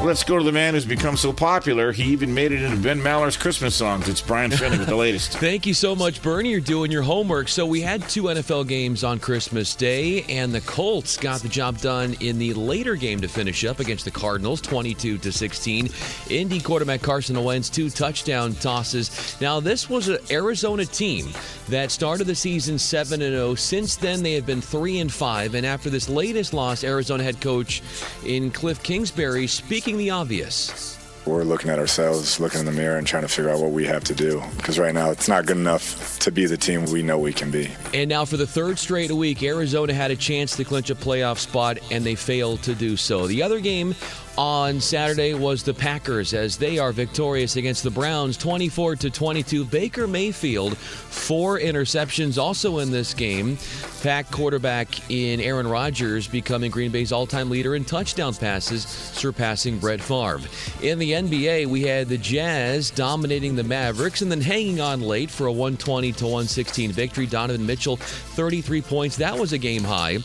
[0.00, 3.00] Let's go to the man who's become so popular, he even made it into Ben
[3.00, 4.08] Maller's Christmas songs.
[4.08, 5.34] It's Brian Finley with the latest.
[5.34, 6.50] Thank you so much, Bernie.
[6.50, 7.46] You're doing your homework.
[7.46, 11.78] So, we had two NFL games on Christmas Day, and the Colts got the job
[11.78, 15.88] done in the later game to finish up against the Cardinals, 22 to 16.
[16.30, 19.36] Indy quarterback Carson Wentz, two touchdown tosses.
[19.40, 21.28] Now, this was an Arizona team
[21.68, 23.54] that started the season 7 0.
[23.54, 25.54] Since then, they have been 3 and 5.
[25.54, 26.08] And after this
[26.42, 27.82] latest loss, Arizona head coach
[28.26, 30.98] in Cliff Kingsbury speaking the obvious.
[31.24, 33.86] We're looking at ourselves, looking in the mirror, and trying to figure out what we
[33.86, 34.42] have to do.
[34.56, 37.52] Because right now, it's not good enough to be the team we know we can
[37.52, 37.70] be.
[37.94, 41.38] And now, for the third straight week, Arizona had a chance to clinch a playoff
[41.38, 43.28] spot, and they failed to do so.
[43.28, 43.94] The other game
[44.38, 49.64] on Saturday was the Packers as they are victorious against the Browns 24 to 22.
[49.64, 53.58] Baker Mayfield four interceptions also in this game.
[54.02, 60.00] Pack quarterback in Aaron Rodgers becoming Green Bay's all-time leader in touchdown passes, surpassing Brett
[60.00, 60.40] Favre.
[60.82, 65.30] In the NBA, we had the Jazz dominating the Mavericks and then hanging on late
[65.30, 67.26] for a 120 to 116 victory.
[67.26, 69.16] Donovan Mitchell 33 points.
[69.16, 70.18] That was a game high.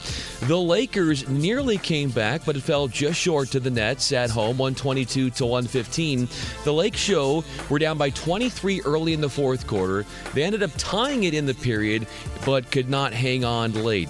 [0.43, 4.59] The Lakers nearly came back, but it fell just short to the Nets at home,
[4.59, 6.27] 122 to 115.
[6.63, 10.05] The Lake Show were down by 23 early in the fourth quarter.
[10.35, 12.05] They ended up tying it in the period,
[12.45, 14.09] but could not hang on late.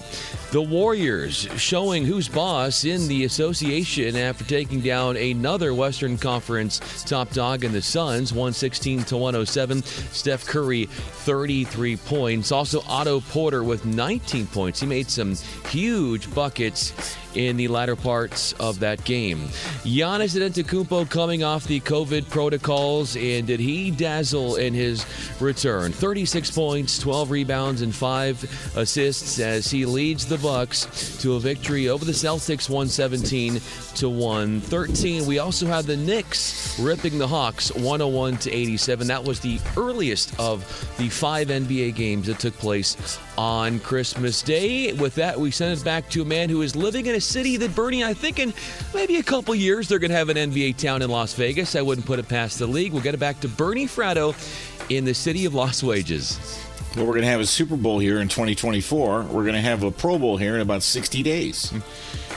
[0.50, 7.30] The Warriors showing who's boss in the association after taking down another Western Conference top
[7.30, 9.82] dog in the Suns, 116 to 107.
[9.82, 12.52] Steph Curry, 33 points.
[12.52, 14.80] Also, Otto Porter with 19 points.
[14.80, 15.34] He made some
[15.70, 19.40] huge buckets in the latter parts of that game.
[19.84, 25.04] Giannis Antetokounmpo coming off the COVID protocols, and did he dazzle in his
[25.40, 25.92] return?
[25.92, 28.42] 36 points, 12 rebounds, and five
[28.76, 33.60] assists as he leads the Bucks to a victory over the Celtics, 117
[33.96, 35.26] to 113.
[35.26, 39.06] We also had the Knicks ripping the Hawks, 101 to 87.
[39.06, 40.60] That was the earliest of
[40.98, 44.92] the five NBA games that took place on Christmas Day.
[44.92, 47.56] With that, we send it back to a man who is living in a city
[47.58, 48.54] that Bernie, I think, in
[48.94, 51.76] maybe a couple years, they're going to have an NBA town in Las Vegas.
[51.76, 52.92] I wouldn't put it past the league.
[52.92, 54.34] We'll get it back to Bernie Fratto
[54.88, 56.38] in the city of Lost Wages.
[56.96, 59.24] Well, we're going to have a Super Bowl here in 2024.
[59.24, 61.72] We're going to have a Pro Bowl here in about 60 days.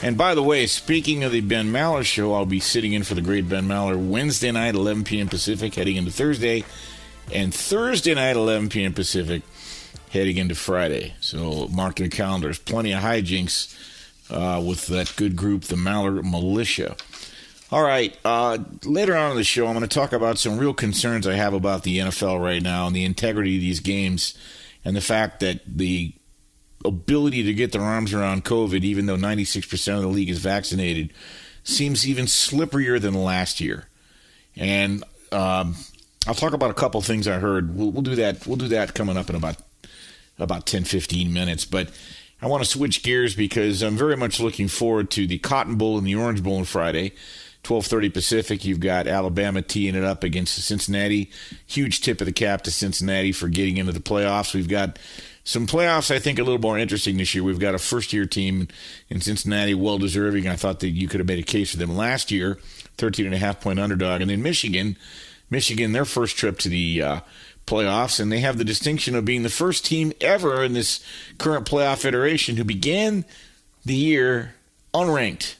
[0.01, 3.13] And by the way, speaking of the Ben Maller show, I'll be sitting in for
[3.13, 5.27] the great Ben Maller Wednesday night, 11 p.m.
[5.29, 6.63] Pacific, heading into Thursday,
[7.31, 8.93] and Thursday night, 11 p.m.
[8.93, 9.43] Pacific,
[10.09, 11.13] heading into Friday.
[11.21, 12.57] So mark your calendars.
[12.57, 13.75] Plenty of hijinks
[14.31, 16.95] uh, with that good group, the Maller Militia.
[17.71, 18.17] All right.
[18.25, 21.35] Uh, later on in the show, I'm going to talk about some real concerns I
[21.35, 24.37] have about the NFL right now and the integrity of these games
[24.83, 26.13] and the fact that the
[26.83, 31.13] ability to get their arms around COVID, even though 96% of the league is vaccinated,
[31.63, 33.87] seems even slipperier than last year.
[34.55, 35.75] And um,
[36.27, 37.75] I'll talk about a couple things I heard.
[37.75, 38.45] We'll, we'll do that.
[38.45, 39.57] We'll do that coming up in about
[40.39, 41.65] about 10, 15 minutes.
[41.65, 41.89] But
[42.41, 45.97] I want to switch gears because I'm very much looking forward to the Cotton Bowl
[45.97, 47.13] and the Orange Bowl on Friday.
[47.63, 48.65] 12:30 Pacific.
[48.65, 51.29] You've got Alabama teeing it up against Cincinnati.
[51.67, 54.55] Huge tip of the cap to Cincinnati for getting into the playoffs.
[54.55, 54.97] We've got
[55.43, 57.43] some playoffs I think a little more interesting this year.
[57.43, 58.67] We've got a first-year team
[59.09, 60.47] in Cincinnati, well deserving.
[60.47, 62.57] I thought that you could have made a case for them last year,
[62.97, 64.97] 13 and a half point underdog, and then Michigan,
[65.51, 67.19] Michigan, their first trip to the uh,
[67.65, 71.03] playoffs, and they have the distinction of being the first team ever in this
[71.37, 73.25] current playoff iteration who began
[73.85, 74.55] the year
[74.93, 75.55] unranked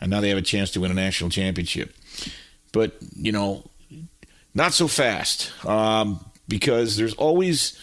[0.00, 1.94] and now they have a chance to win a national championship.
[2.72, 3.64] But you know,
[4.54, 7.78] not so fast um, because there's always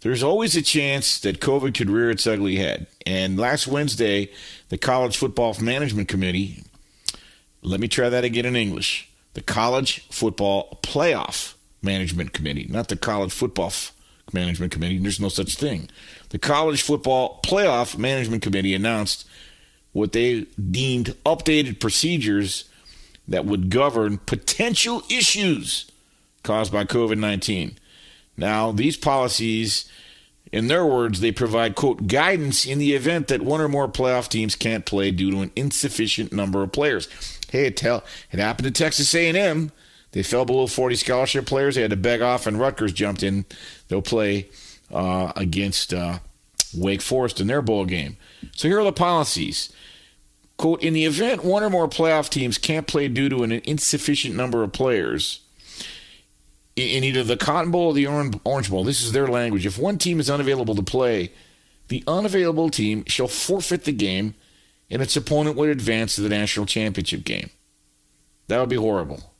[0.00, 2.86] there's always a chance that COVID could rear its ugly head.
[3.06, 4.30] And last Wednesday,
[4.68, 6.62] the College Football Management Committee.
[7.62, 9.10] Let me try that again in English.
[9.34, 11.54] The College Football Playoff
[11.86, 13.72] Management Committee, not the College Football
[14.32, 14.98] Management Committee.
[14.98, 15.88] There's no such thing.
[16.28, 19.26] The College Football Playoff Management Committee announced
[19.92, 22.64] what they deemed updated procedures
[23.26, 25.90] that would govern potential issues
[26.42, 27.78] caused by COVID 19.
[28.36, 29.90] Now, these policies,
[30.52, 34.28] in their words, they provide, quote, guidance in the event that one or more playoff
[34.28, 37.08] teams can't play due to an insufficient number of players.
[37.50, 39.72] Hey, it, tell, it happened to Texas A&M.
[40.12, 41.74] They fell below 40 scholarship players.
[41.74, 43.44] They had to beg off, and Rutgers jumped in.
[43.88, 44.48] They'll play
[44.92, 46.20] uh, against uh,
[46.74, 48.16] Wake Forest in their bowl game.
[48.52, 49.72] So here are the policies.
[50.56, 54.34] Quote, in the event one or more playoff teams can't play due to an insufficient
[54.34, 55.40] number of players
[56.76, 59.64] in either the Cotton Bowl or the Orange Bowl, this is their language.
[59.64, 61.32] If one team is unavailable to play,
[61.88, 64.34] the unavailable team shall forfeit the game
[64.90, 67.50] and its opponent would advance to the national championship game.
[68.48, 69.32] That would be horrible.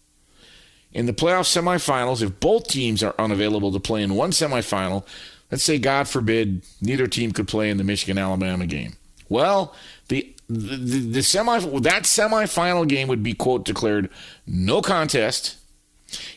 [0.97, 5.05] In the playoff semifinals, if both teams are unavailable to play in one semifinal,
[5.51, 8.95] let's say, God forbid, neither team could play in the Michigan Alabama game.
[9.29, 9.75] Well,
[10.09, 14.09] the the, the, semi that semifinal game would be quote declared
[14.47, 15.59] no contest,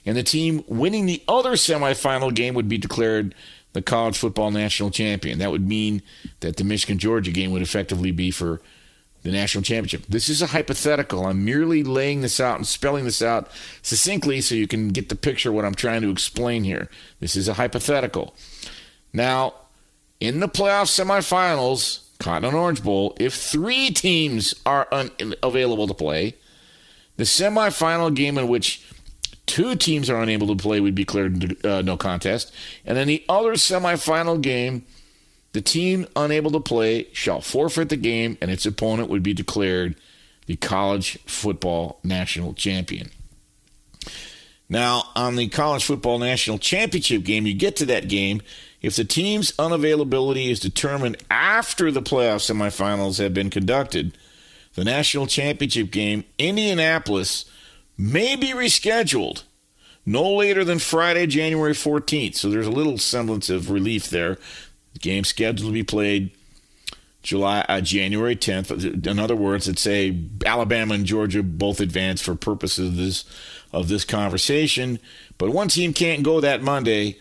[0.05, 3.36] and the team winning the other semifinal game would be declared
[3.72, 5.39] the college football national champion.
[5.39, 6.01] That would mean
[6.41, 8.60] that the Michigan Georgia game would effectively be for
[9.24, 10.06] the national championship.
[10.08, 11.26] This is a hypothetical.
[11.26, 13.50] I'm merely laying this out and spelling this out
[13.82, 16.90] succinctly so you can get the picture what I'm trying to explain here.
[17.20, 18.34] This is a hypothetical.
[19.12, 19.54] Now,
[20.20, 25.12] in the playoff semifinals, Cotton and Orange Bowl, if three teams are un-
[25.42, 26.36] available to play,
[27.18, 28.86] the semifinal game in which
[29.46, 32.54] two teams are unable to play would be declared uh, no contest.
[32.86, 34.86] And then the other semifinal game,
[35.52, 39.95] the team unable to play shall forfeit the game, and its opponent would be declared
[40.45, 43.10] the college football national champion.
[44.70, 48.41] Now, on the college football national championship game, you get to that game.
[48.82, 54.16] If the team's unavailability is determined after the playoff semifinals have been conducted,
[54.76, 57.45] the national championship game, Indianapolis,
[57.97, 59.43] may be rescheduled
[60.06, 62.36] no later than Friday, January 14th.
[62.36, 64.38] So there's a little semblance of relief there.
[64.94, 66.32] The game scheduled to be played
[67.22, 69.06] July uh, January 10th.
[69.06, 73.26] In other words, let's say Alabama and Georgia both advance for purposes of this
[73.72, 75.00] of this conversation,
[75.38, 77.18] but one team can't go that Monday.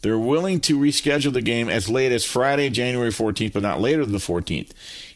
[0.00, 4.04] They're willing to reschedule the game as late as Friday, January 14th, but not later
[4.04, 4.72] than the 14th.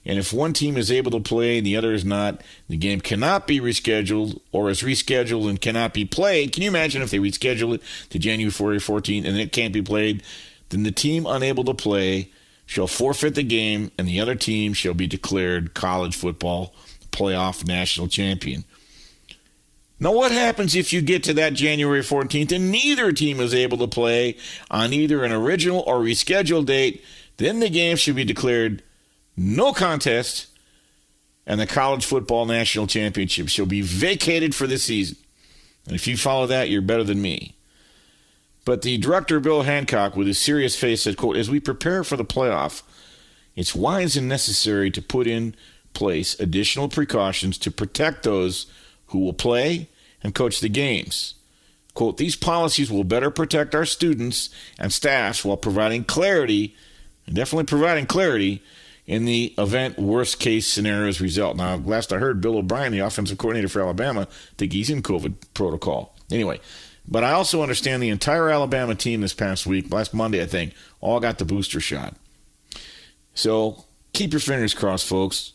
[0.06, 2.40] And if one team is able to play and the other is not,
[2.70, 6.52] the game cannot be rescheduled or is rescheduled and cannot be played.
[6.52, 10.22] Can you imagine if they reschedule it to January 14th and it can't be played?
[10.70, 12.30] Then the team unable to play
[12.66, 16.74] shall forfeit the game and the other team shall be declared college football
[17.10, 18.64] playoff national champion.
[20.00, 23.78] Now, what happens if you get to that January 14th and neither team is able
[23.78, 24.36] to play
[24.70, 27.02] on either an original or rescheduled date?
[27.38, 28.82] Then the game should be declared
[29.36, 30.48] no contest,
[31.46, 35.16] and the college football national championship shall be vacated for this season.
[35.86, 37.54] And if you follow that, you're better than me.
[38.68, 42.18] But the director, Bill Hancock, with his serious face, said, quote, As we prepare for
[42.18, 42.82] the playoff,
[43.56, 45.54] it's wise and necessary to put in
[45.94, 48.66] place additional precautions to protect those
[49.06, 49.88] who will play
[50.22, 51.32] and coach the games.
[51.94, 56.76] Quote, these policies will better protect our students and staffs while providing clarity,
[57.26, 58.62] and definitely providing clarity,
[59.06, 61.56] in the event worst case scenarios result.
[61.56, 65.36] Now, last I heard, Bill O'Brien, the offensive coordinator for Alabama, think he's in COVID
[65.54, 66.14] protocol.
[66.30, 66.60] Anyway,
[67.10, 70.74] but I also understand the entire Alabama team this past week, last Monday, I think,
[71.00, 72.14] all got the booster shot.
[73.34, 75.52] So keep your fingers crossed, folks.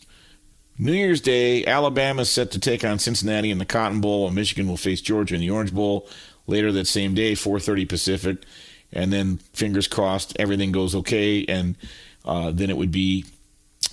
[0.76, 4.34] New Year's Day, Alabama is set to take on Cincinnati in the Cotton Bowl, and
[4.34, 6.08] Michigan will face Georgia in the Orange Bowl
[6.48, 8.38] later that same day, 4:30 Pacific.
[8.92, 11.74] And then, fingers crossed, everything goes okay, and
[12.24, 13.24] uh, then it would be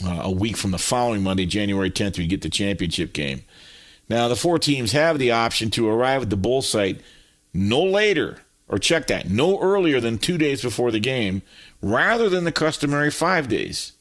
[0.03, 3.43] uh, a week from the following Monday, January 10th, we get the championship game.
[4.09, 7.01] Now, the four teams have the option to arrive at the bowl site
[7.54, 11.41] no later, or check that, no earlier than two days before the game,
[11.82, 13.93] rather than the customary five days.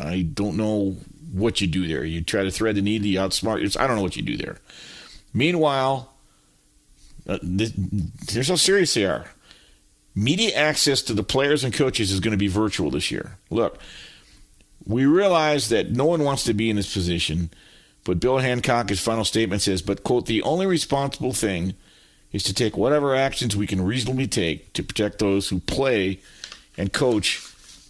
[0.00, 0.96] I don't know
[1.32, 2.04] what you do there.
[2.04, 3.76] You try to thread the needle, you outsmart.
[3.78, 4.58] I don't know what you do there.
[5.32, 6.12] Meanwhile,
[7.28, 7.72] uh, this,
[8.28, 9.26] here's how serious they are.
[10.14, 13.36] Media access to the players and coaches is going to be virtual this year.
[13.50, 13.78] Look,
[14.86, 17.50] we realize that no one wants to be in this position,
[18.04, 21.74] but Bill Hancock, his final statement says, but, quote, the only responsible thing
[22.34, 26.18] is to take whatever actions we can reasonably take to protect those who play
[26.76, 27.40] and coach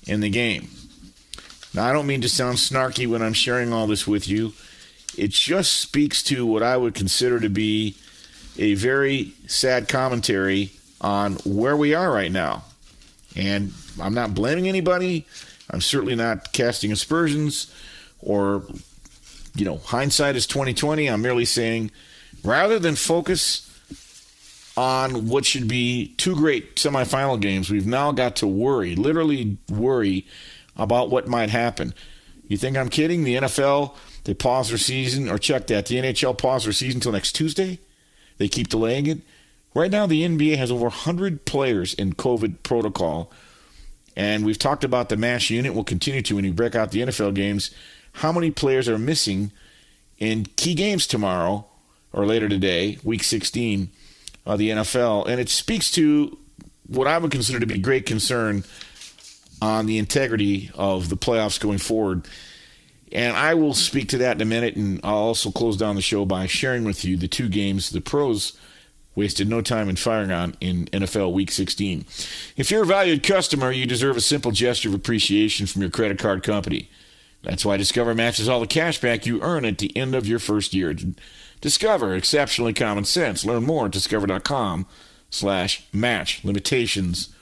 [0.06, 0.68] in the game.
[1.72, 4.52] Now, I don't mean to sound snarky when I'm sharing all this with you.
[5.16, 7.96] It just speaks to what I would consider to be
[8.58, 12.64] a very sad commentary on where we are right now.
[13.34, 15.26] And I'm not blaming anybody.
[15.70, 17.74] I'm certainly not casting aspersions
[18.20, 18.62] or,
[19.56, 21.08] you know, hindsight is 2020.
[21.08, 21.90] I'm merely saying
[22.44, 23.63] rather than focus
[24.76, 30.26] on what should be two great semifinal games, we've now got to worry, literally worry
[30.76, 31.94] about what might happen.
[32.48, 33.24] You think I'm kidding?
[33.24, 33.94] The NFL,
[34.24, 35.86] they pause their season, or check that.
[35.86, 37.78] The NHL paused their season until next Tuesday.
[38.38, 39.18] They keep delaying it.
[39.74, 43.30] Right now, the NBA has over 100 players in COVID protocol.
[44.16, 45.74] And we've talked about the MASH unit.
[45.74, 47.70] We'll continue to when you break out the NFL games.
[48.14, 49.50] How many players are missing
[50.18, 51.66] in key games tomorrow
[52.12, 53.90] or later today, week 16
[54.46, 55.28] of the NFL?
[55.28, 56.36] And it speaks to
[56.86, 58.64] what I would consider to be great concern
[59.62, 62.26] on the integrity of the playoffs going forward.
[63.12, 66.02] And I will speak to that in a minute, and I'll also close down the
[66.02, 68.58] show by sharing with you the two games the pros
[69.14, 72.04] wasted no time in firing on in NFL Week 16.
[72.56, 76.18] If you're a valued customer, you deserve a simple gesture of appreciation from your credit
[76.18, 76.90] card company.
[77.42, 80.38] That's why Discover matches all the cash back you earn at the end of your
[80.38, 80.96] first year.
[81.64, 83.42] Discover, exceptionally common sense.
[83.42, 84.86] Learn more at discover.com
[85.30, 86.44] slash match.
[86.44, 87.34] Limitations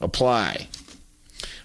[0.00, 0.66] apply.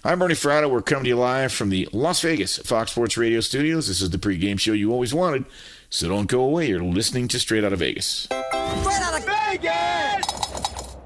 [0.04, 0.70] I'm Bernie Fratto.
[0.70, 3.88] We're coming to you live from the Las Vegas Fox Sports Radio studios.
[3.88, 5.46] This is the pregame show you always wanted,
[5.90, 6.68] so don't go away.
[6.68, 8.28] You're listening to Straight Out of Vegas.
[8.28, 10.96] Straight Out of Vegas!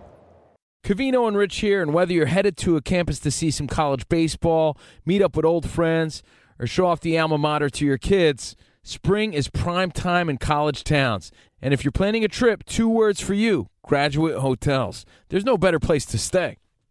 [0.85, 4.07] Covino and Rich here, and whether you're headed to a campus to see some college
[4.11, 4.77] baseball,
[5.07, 6.23] meet up with old friends,
[6.59, 10.85] or show off the alma mater to your kids, spring is prime time in college
[10.85, 11.33] towns.
[11.61, 15.05] And if you're planning a trip, two words for you graduate hotels.
[15.29, 16.60] There's no better place to stay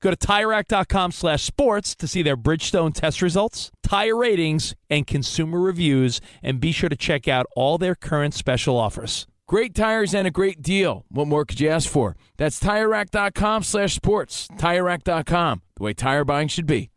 [0.00, 5.60] Go to TireRack.com slash sports to see their Bridgestone test results, tire ratings, and consumer
[5.60, 9.26] reviews, and be sure to check out all their current special offers.
[9.46, 11.06] Great tires and a great deal.
[11.08, 12.16] What more could you ask for?
[12.36, 14.46] That's TireRack.com slash sports.
[14.58, 16.90] TireRack.com, the way tire buying should be.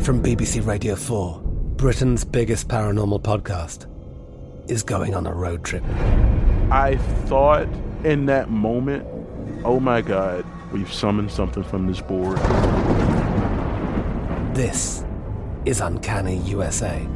[0.00, 1.40] From BBC Radio 4,
[1.76, 3.86] Britain's biggest paranormal podcast
[4.70, 5.82] is going on a road trip.
[6.70, 7.68] I thought
[8.04, 9.06] in that moment,
[9.64, 12.38] oh my God, we've summoned something from this board.
[14.54, 15.04] This
[15.64, 17.06] is Uncanny USA.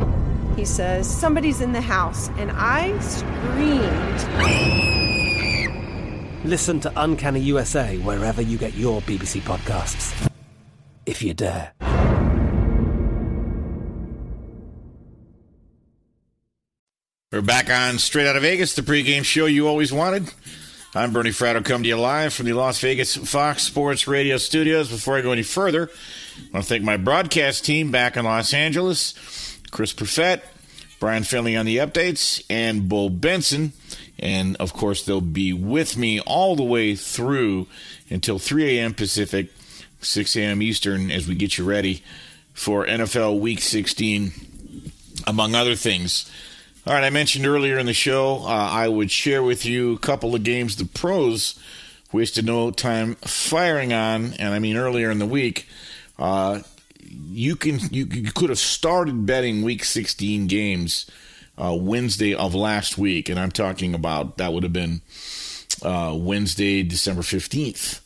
[0.56, 4.20] He says, Somebody's in the house, and I screamed.
[6.44, 10.30] Listen to Uncanny USA wherever you get your BBC podcasts,
[11.06, 11.72] if you dare.
[17.32, 20.32] We're back on Straight Out of Vegas, the pregame show you always wanted.
[20.92, 24.90] I'm Bernie Fratto, coming to you live from the Las Vegas Fox Sports Radio studios.
[24.90, 28.52] Before I go any further, I want to thank my broadcast team back in Los
[28.52, 29.14] Angeles
[29.70, 30.42] Chris Perfett,
[30.98, 33.72] Brian Finley on the updates, and Bull Benson.
[34.18, 37.68] And of course, they'll be with me all the way through
[38.08, 38.92] until 3 a.m.
[38.92, 39.52] Pacific,
[40.00, 40.60] 6 a.m.
[40.60, 42.02] Eastern, as we get you ready
[42.52, 44.32] for NFL Week 16,
[45.24, 46.28] among other things.
[46.86, 49.98] All right, I mentioned earlier in the show uh, I would share with you a
[49.98, 51.60] couple of games the pros
[52.10, 55.68] wasted no time firing on, and I mean earlier in the week.
[56.18, 56.60] Uh,
[57.02, 61.04] you can you, you, could have started betting Week 16 games
[61.58, 65.02] uh, Wednesday of last week, and I'm talking about that would have been
[65.82, 68.00] uh, Wednesday, December 15th.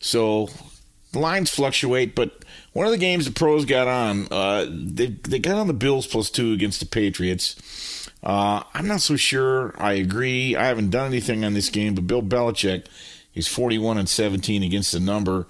[0.00, 0.48] So
[1.14, 5.58] lines fluctuate, but one of the games the pros got on, uh, they they got
[5.58, 7.95] on the Bills plus two against the Patriots.
[8.26, 9.72] Uh, I'm not so sure.
[9.78, 10.56] I agree.
[10.56, 12.86] I haven't done anything on this game, but Bill Belichick
[13.36, 15.46] is 41 and 17 against the number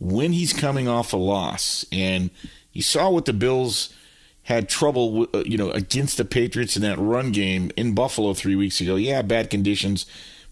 [0.00, 1.86] when he's coming off a loss.
[1.92, 2.30] And
[2.72, 3.94] you saw what the Bills
[4.42, 8.56] had trouble, uh, you know, against the Patriots in that run game in Buffalo three
[8.56, 8.96] weeks ago.
[8.96, 10.04] Yeah, bad conditions.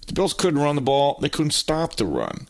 [0.07, 2.47] The Bills couldn't run the ball, they couldn't stop the run.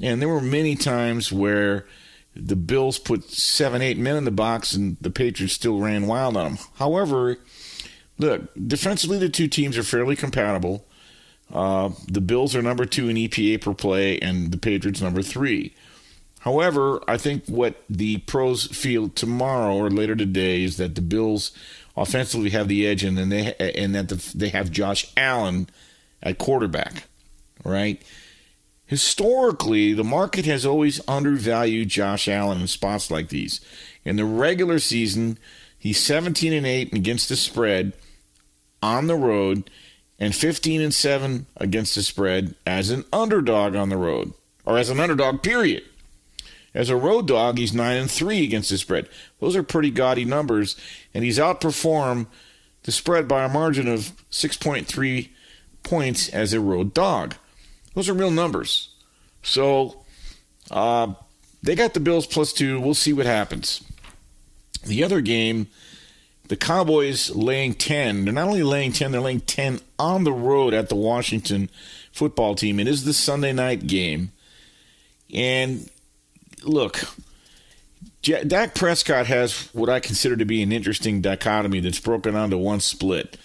[0.00, 1.86] And there were many times where
[2.34, 6.38] the Bills put seven, eight men in the box and the Patriots still ran wild
[6.38, 6.64] on them.
[6.76, 7.36] However,
[8.18, 10.84] look, defensively, the two teams are fairly compatible.
[11.52, 15.74] Uh, the Bills are number two in EPA per play, and the Patriots number three.
[16.40, 21.52] However, I think what the pros feel tomorrow or later today is that the Bills
[21.96, 25.68] offensively have the edge, and they and that the, they have Josh Allen
[26.22, 27.04] at quarterback,
[27.64, 28.02] right?
[28.86, 33.60] Historically, the market has always undervalued Josh Allen in spots like these.
[34.04, 35.38] In the regular season,
[35.76, 37.92] he's 17 and 8 against the spread
[38.86, 39.68] on the road
[40.18, 44.32] and 15 and 7 against the spread as an underdog on the road
[44.64, 45.82] or as an underdog period.
[46.72, 49.08] As a road dog, he's 9 and 3 against the spread.
[49.40, 50.76] Those are pretty gaudy numbers
[51.12, 52.28] and he's outperformed
[52.84, 55.30] the spread by a margin of 6.3
[55.82, 57.34] points as a road dog.
[57.94, 58.90] Those are real numbers.
[59.42, 60.04] So
[60.70, 61.14] uh,
[61.62, 62.80] they got the Bills plus two.
[62.80, 63.82] We'll see what happens.
[64.84, 65.66] The other game,
[66.48, 68.24] the Cowboys laying 10.
[68.24, 71.70] They're not only laying 10, they're laying 10 on the road at the Washington
[72.12, 72.78] football team.
[72.80, 74.30] It is the Sunday night game.
[75.32, 75.90] And
[76.62, 77.02] look,
[78.22, 82.80] Dak Prescott has what I consider to be an interesting dichotomy that's broken onto one
[82.80, 83.36] split.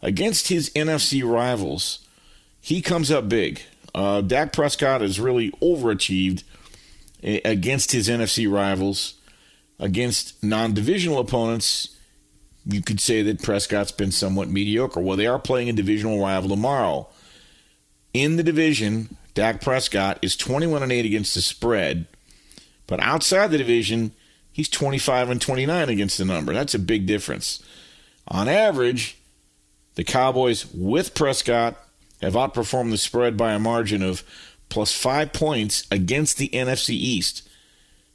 [0.00, 2.06] Against his NFC rivals,
[2.60, 3.62] he comes up big.
[3.94, 6.44] Uh, Dak Prescott has really overachieved
[7.22, 9.14] against his NFC rivals.
[9.78, 11.88] Against non divisional opponents,
[12.64, 15.00] you could say that Prescott's been somewhat mediocre.
[15.00, 17.08] Well, they are playing a divisional rival tomorrow.
[18.14, 22.06] In the division, Dak Prescott is 21 and 8 against the spread,
[22.86, 24.12] but outside the division,
[24.52, 26.52] he's 25 and 29 against the number.
[26.52, 27.62] That's a big difference.
[28.28, 29.16] On average,
[29.94, 31.76] the Cowboys with Prescott
[32.20, 34.22] have outperformed the spread by a margin of
[34.68, 37.48] plus five points against the NFC East.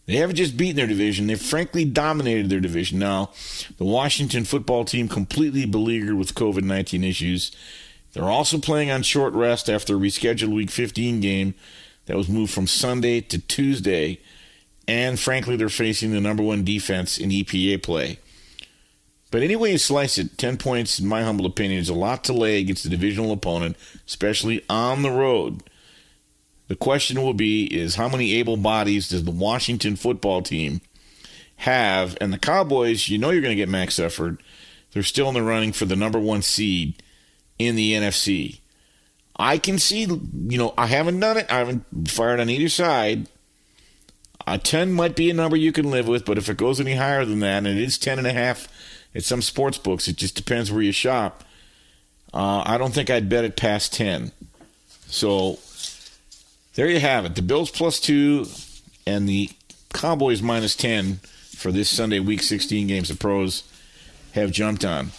[0.08, 2.98] They haven't just beaten their division, they've frankly dominated their division.
[2.98, 3.32] Now,
[3.78, 7.52] the Washington football team completely beleaguered with COVID 19 issues.
[8.14, 11.54] They're also playing on short rest after a rescheduled Week 15 game
[12.06, 14.20] that was moved from Sunday to Tuesday.
[14.88, 18.18] And frankly, they're facing the number one defense in EPA play.
[19.30, 22.34] But anyway you slice it, 10 points, in my humble opinion, is a lot to
[22.34, 23.76] lay against a divisional opponent,
[24.08, 25.64] especially on the road.
[26.68, 30.82] The question will be is how many able bodies does the Washington football team
[31.58, 32.18] have?
[32.20, 34.42] And the Cowboys, you know you're going to get Max Effort.
[34.92, 37.02] They're still in the running for the number one seed
[37.58, 38.60] in the NFC.
[39.40, 41.46] I can see, you know, I haven't done it.
[41.50, 43.28] I haven't fired on either side.
[44.46, 46.96] A 10 might be a number you can live with, but if it goes any
[46.96, 48.68] higher than that, and it is 10 and a half
[49.18, 50.08] at some sports books.
[50.08, 51.44] It just depends where you shop.
[52.34, 54.32] Uh, I don't think I'd bet it past 10.
[55.08, 55.60] So
[56.78, 57.34] there you have it.
[57.34, 58.46] The Bills plus two
[59.08, 59.50] and the
[59.94, 61.16] Cowboys minus 10
[61.56, 63.64] for this Sunday, week 16 games of pros
[64.34, 65.12] have jumped on.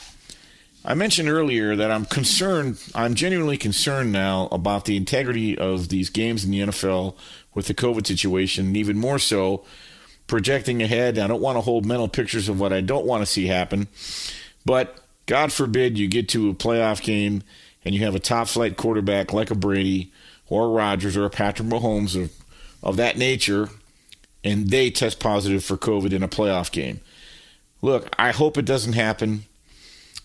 [0.85, 6.11] I mentioned earlier that I'm concerned, I'm genuinely concerned now about the integrity of these
[6.11, 7.17] games in the NFL
[7.55, 9.65] with the COVID situation, and even more so
[10.29, 11.19] projecting ahead.
[11.19, 13.89] I don't want to hold mental pictures of what I don't want to see happen.
[14.65, 14.97] But
[15.27, 17.43] God forbid you get to a playoff game
[17.85, 20.13] and you have a top flight quarterback like a Brady
[20.49, 22.33] or a Rodgers or a Patrick Mahomes of,
[22.83, 23.69] of that nature,
[24.45, 27.01] and they test positive for COVID in a playoff game.
[27.83, 29.45] Look, I hope it doesn't happen,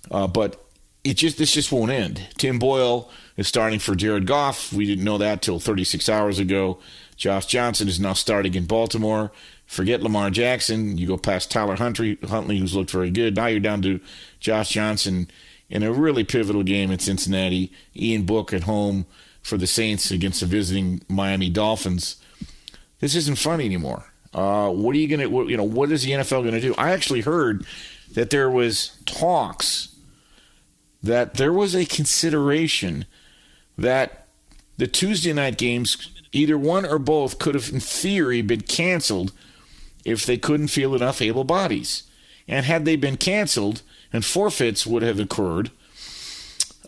[0.09, 0.63] uh, but
[1.03, 2.27] it just this just won't end.
[2.37, 4.71] Tim Boyle is starting for Jared Goff.
[4.71, 6.79] We didn't know that till 36 hours ago.
[7.15, 9.31] Josh Johnson is now starting in Baltimore.
[9.65, 10.97] Forget Lamar Jackson.
[10.97, 13.35] You go past Tyler Huntley, Huntley, who's looked very good.
[13.35, 13.99] Now you're down to
[14.39, 15.29] Josh Johnson
[15.69, 17.71] in a really pivotal game in Cincinnati.
[17.95, 19.05] Ian Book at home
[19.43, 22.15] for the Saints against the visiting Miami Dolphins.
[22.99, 24.05] This isn't fun anymore.
[24.33, 25.29] Uh, what are you gonna?
[25.29, 26.73] What, you know, what is the NFL gonna do?
[26.77, 27.65] I actually heard
[28.13, 29.93] that there was talks
[31.03, 33.05] that there was a consideration
[33.77, 34.27] that
[34.77, 39.33] the Tuesday night games, either one or both, could have, in theory, been canceled
[40.05, 42.03] if they couldn't field enough able bodies.
[42.47, 43.81] And had they been canceled
[44.11, 45.71] and forfeits would have occurred,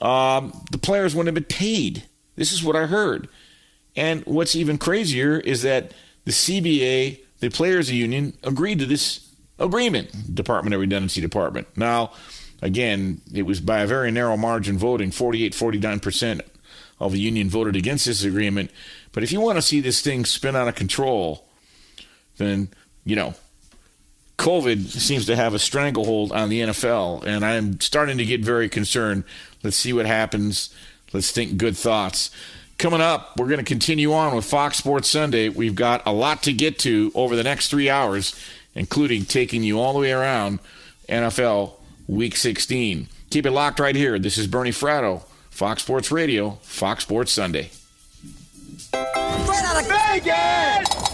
[0.02, 2.04] um, the players wouldn't have been paid.
[2.36, 3.28] This is what I heard.
[3.96, 5.94] And what's even crazier is that
[6.26, 11.68] the CBA, the players' union, agreed to this agreement, Department of Redundancy Department.
[11.78, 12.12] Now,
[12.62, 16.42] again, it was by a very narrow margin voting 48 49%
[17.00, 18.72] of the union voted against this agreement.
[19.12, 21.48] But if you want to see this thing spin out of control,
[22.38, 22.70] then
[23.06, 23.36] you know,
[24.38, 28.68] COVID seems to have a stranglehold on the NFL, and I'm starting to get very
[28.68, 29.24] concerned.
[29.64, 30.74] Let's see what happens.
[31.16, 32.30] Let's think good thoughts.
[32.78, 35.48] Coming up, we're going to continue on with Fox Sports Sunday.
[35.48, 38.38] We've got a lot to get to over the next three hours,
[38.74, 40.60] including taking you all the way around
[41.08, 41.76] NFL
[42.10, 43.08] Week 16.
[43.30, 44.20] Keep it locked right here.
[44.20, 47.70] This is Bernie Fratto, Fox Sports Radio, Fox Sports Sunday.
[48.90, 51.06] Straight out of Vegas!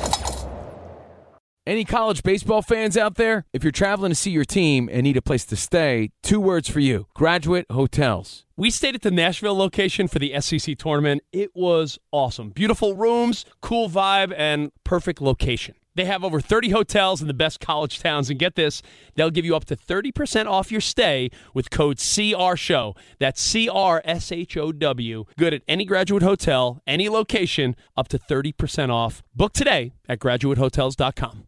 [1.68, 3.46] Any college baseball fans out there?
[3.54, 6.68] If you're traveling to see your team and need a place to stay, two words
[6.68, 8.46] for you Graduate Hotels.
[8.62, 11.24] We stayed at the Nashville location for the SEC tournament.
[11.32, 12.52] It was awesome.
[12.52, 15.74] Beautiful rooms, cool vibe, and perfect location.
[15.96, 18.84] They have over 30 hotels in the best college towns, and get this,
[19.16, 22.96] they'll give you up to 30% off your stay with code CRSHOW.
[23.18, 25.26] That's C R S H O W.
[25.40, 29.24] Good at any graduate hotel, any location, up to 30% off.
[29.36, 31.48] Book today at graduatehotels.com.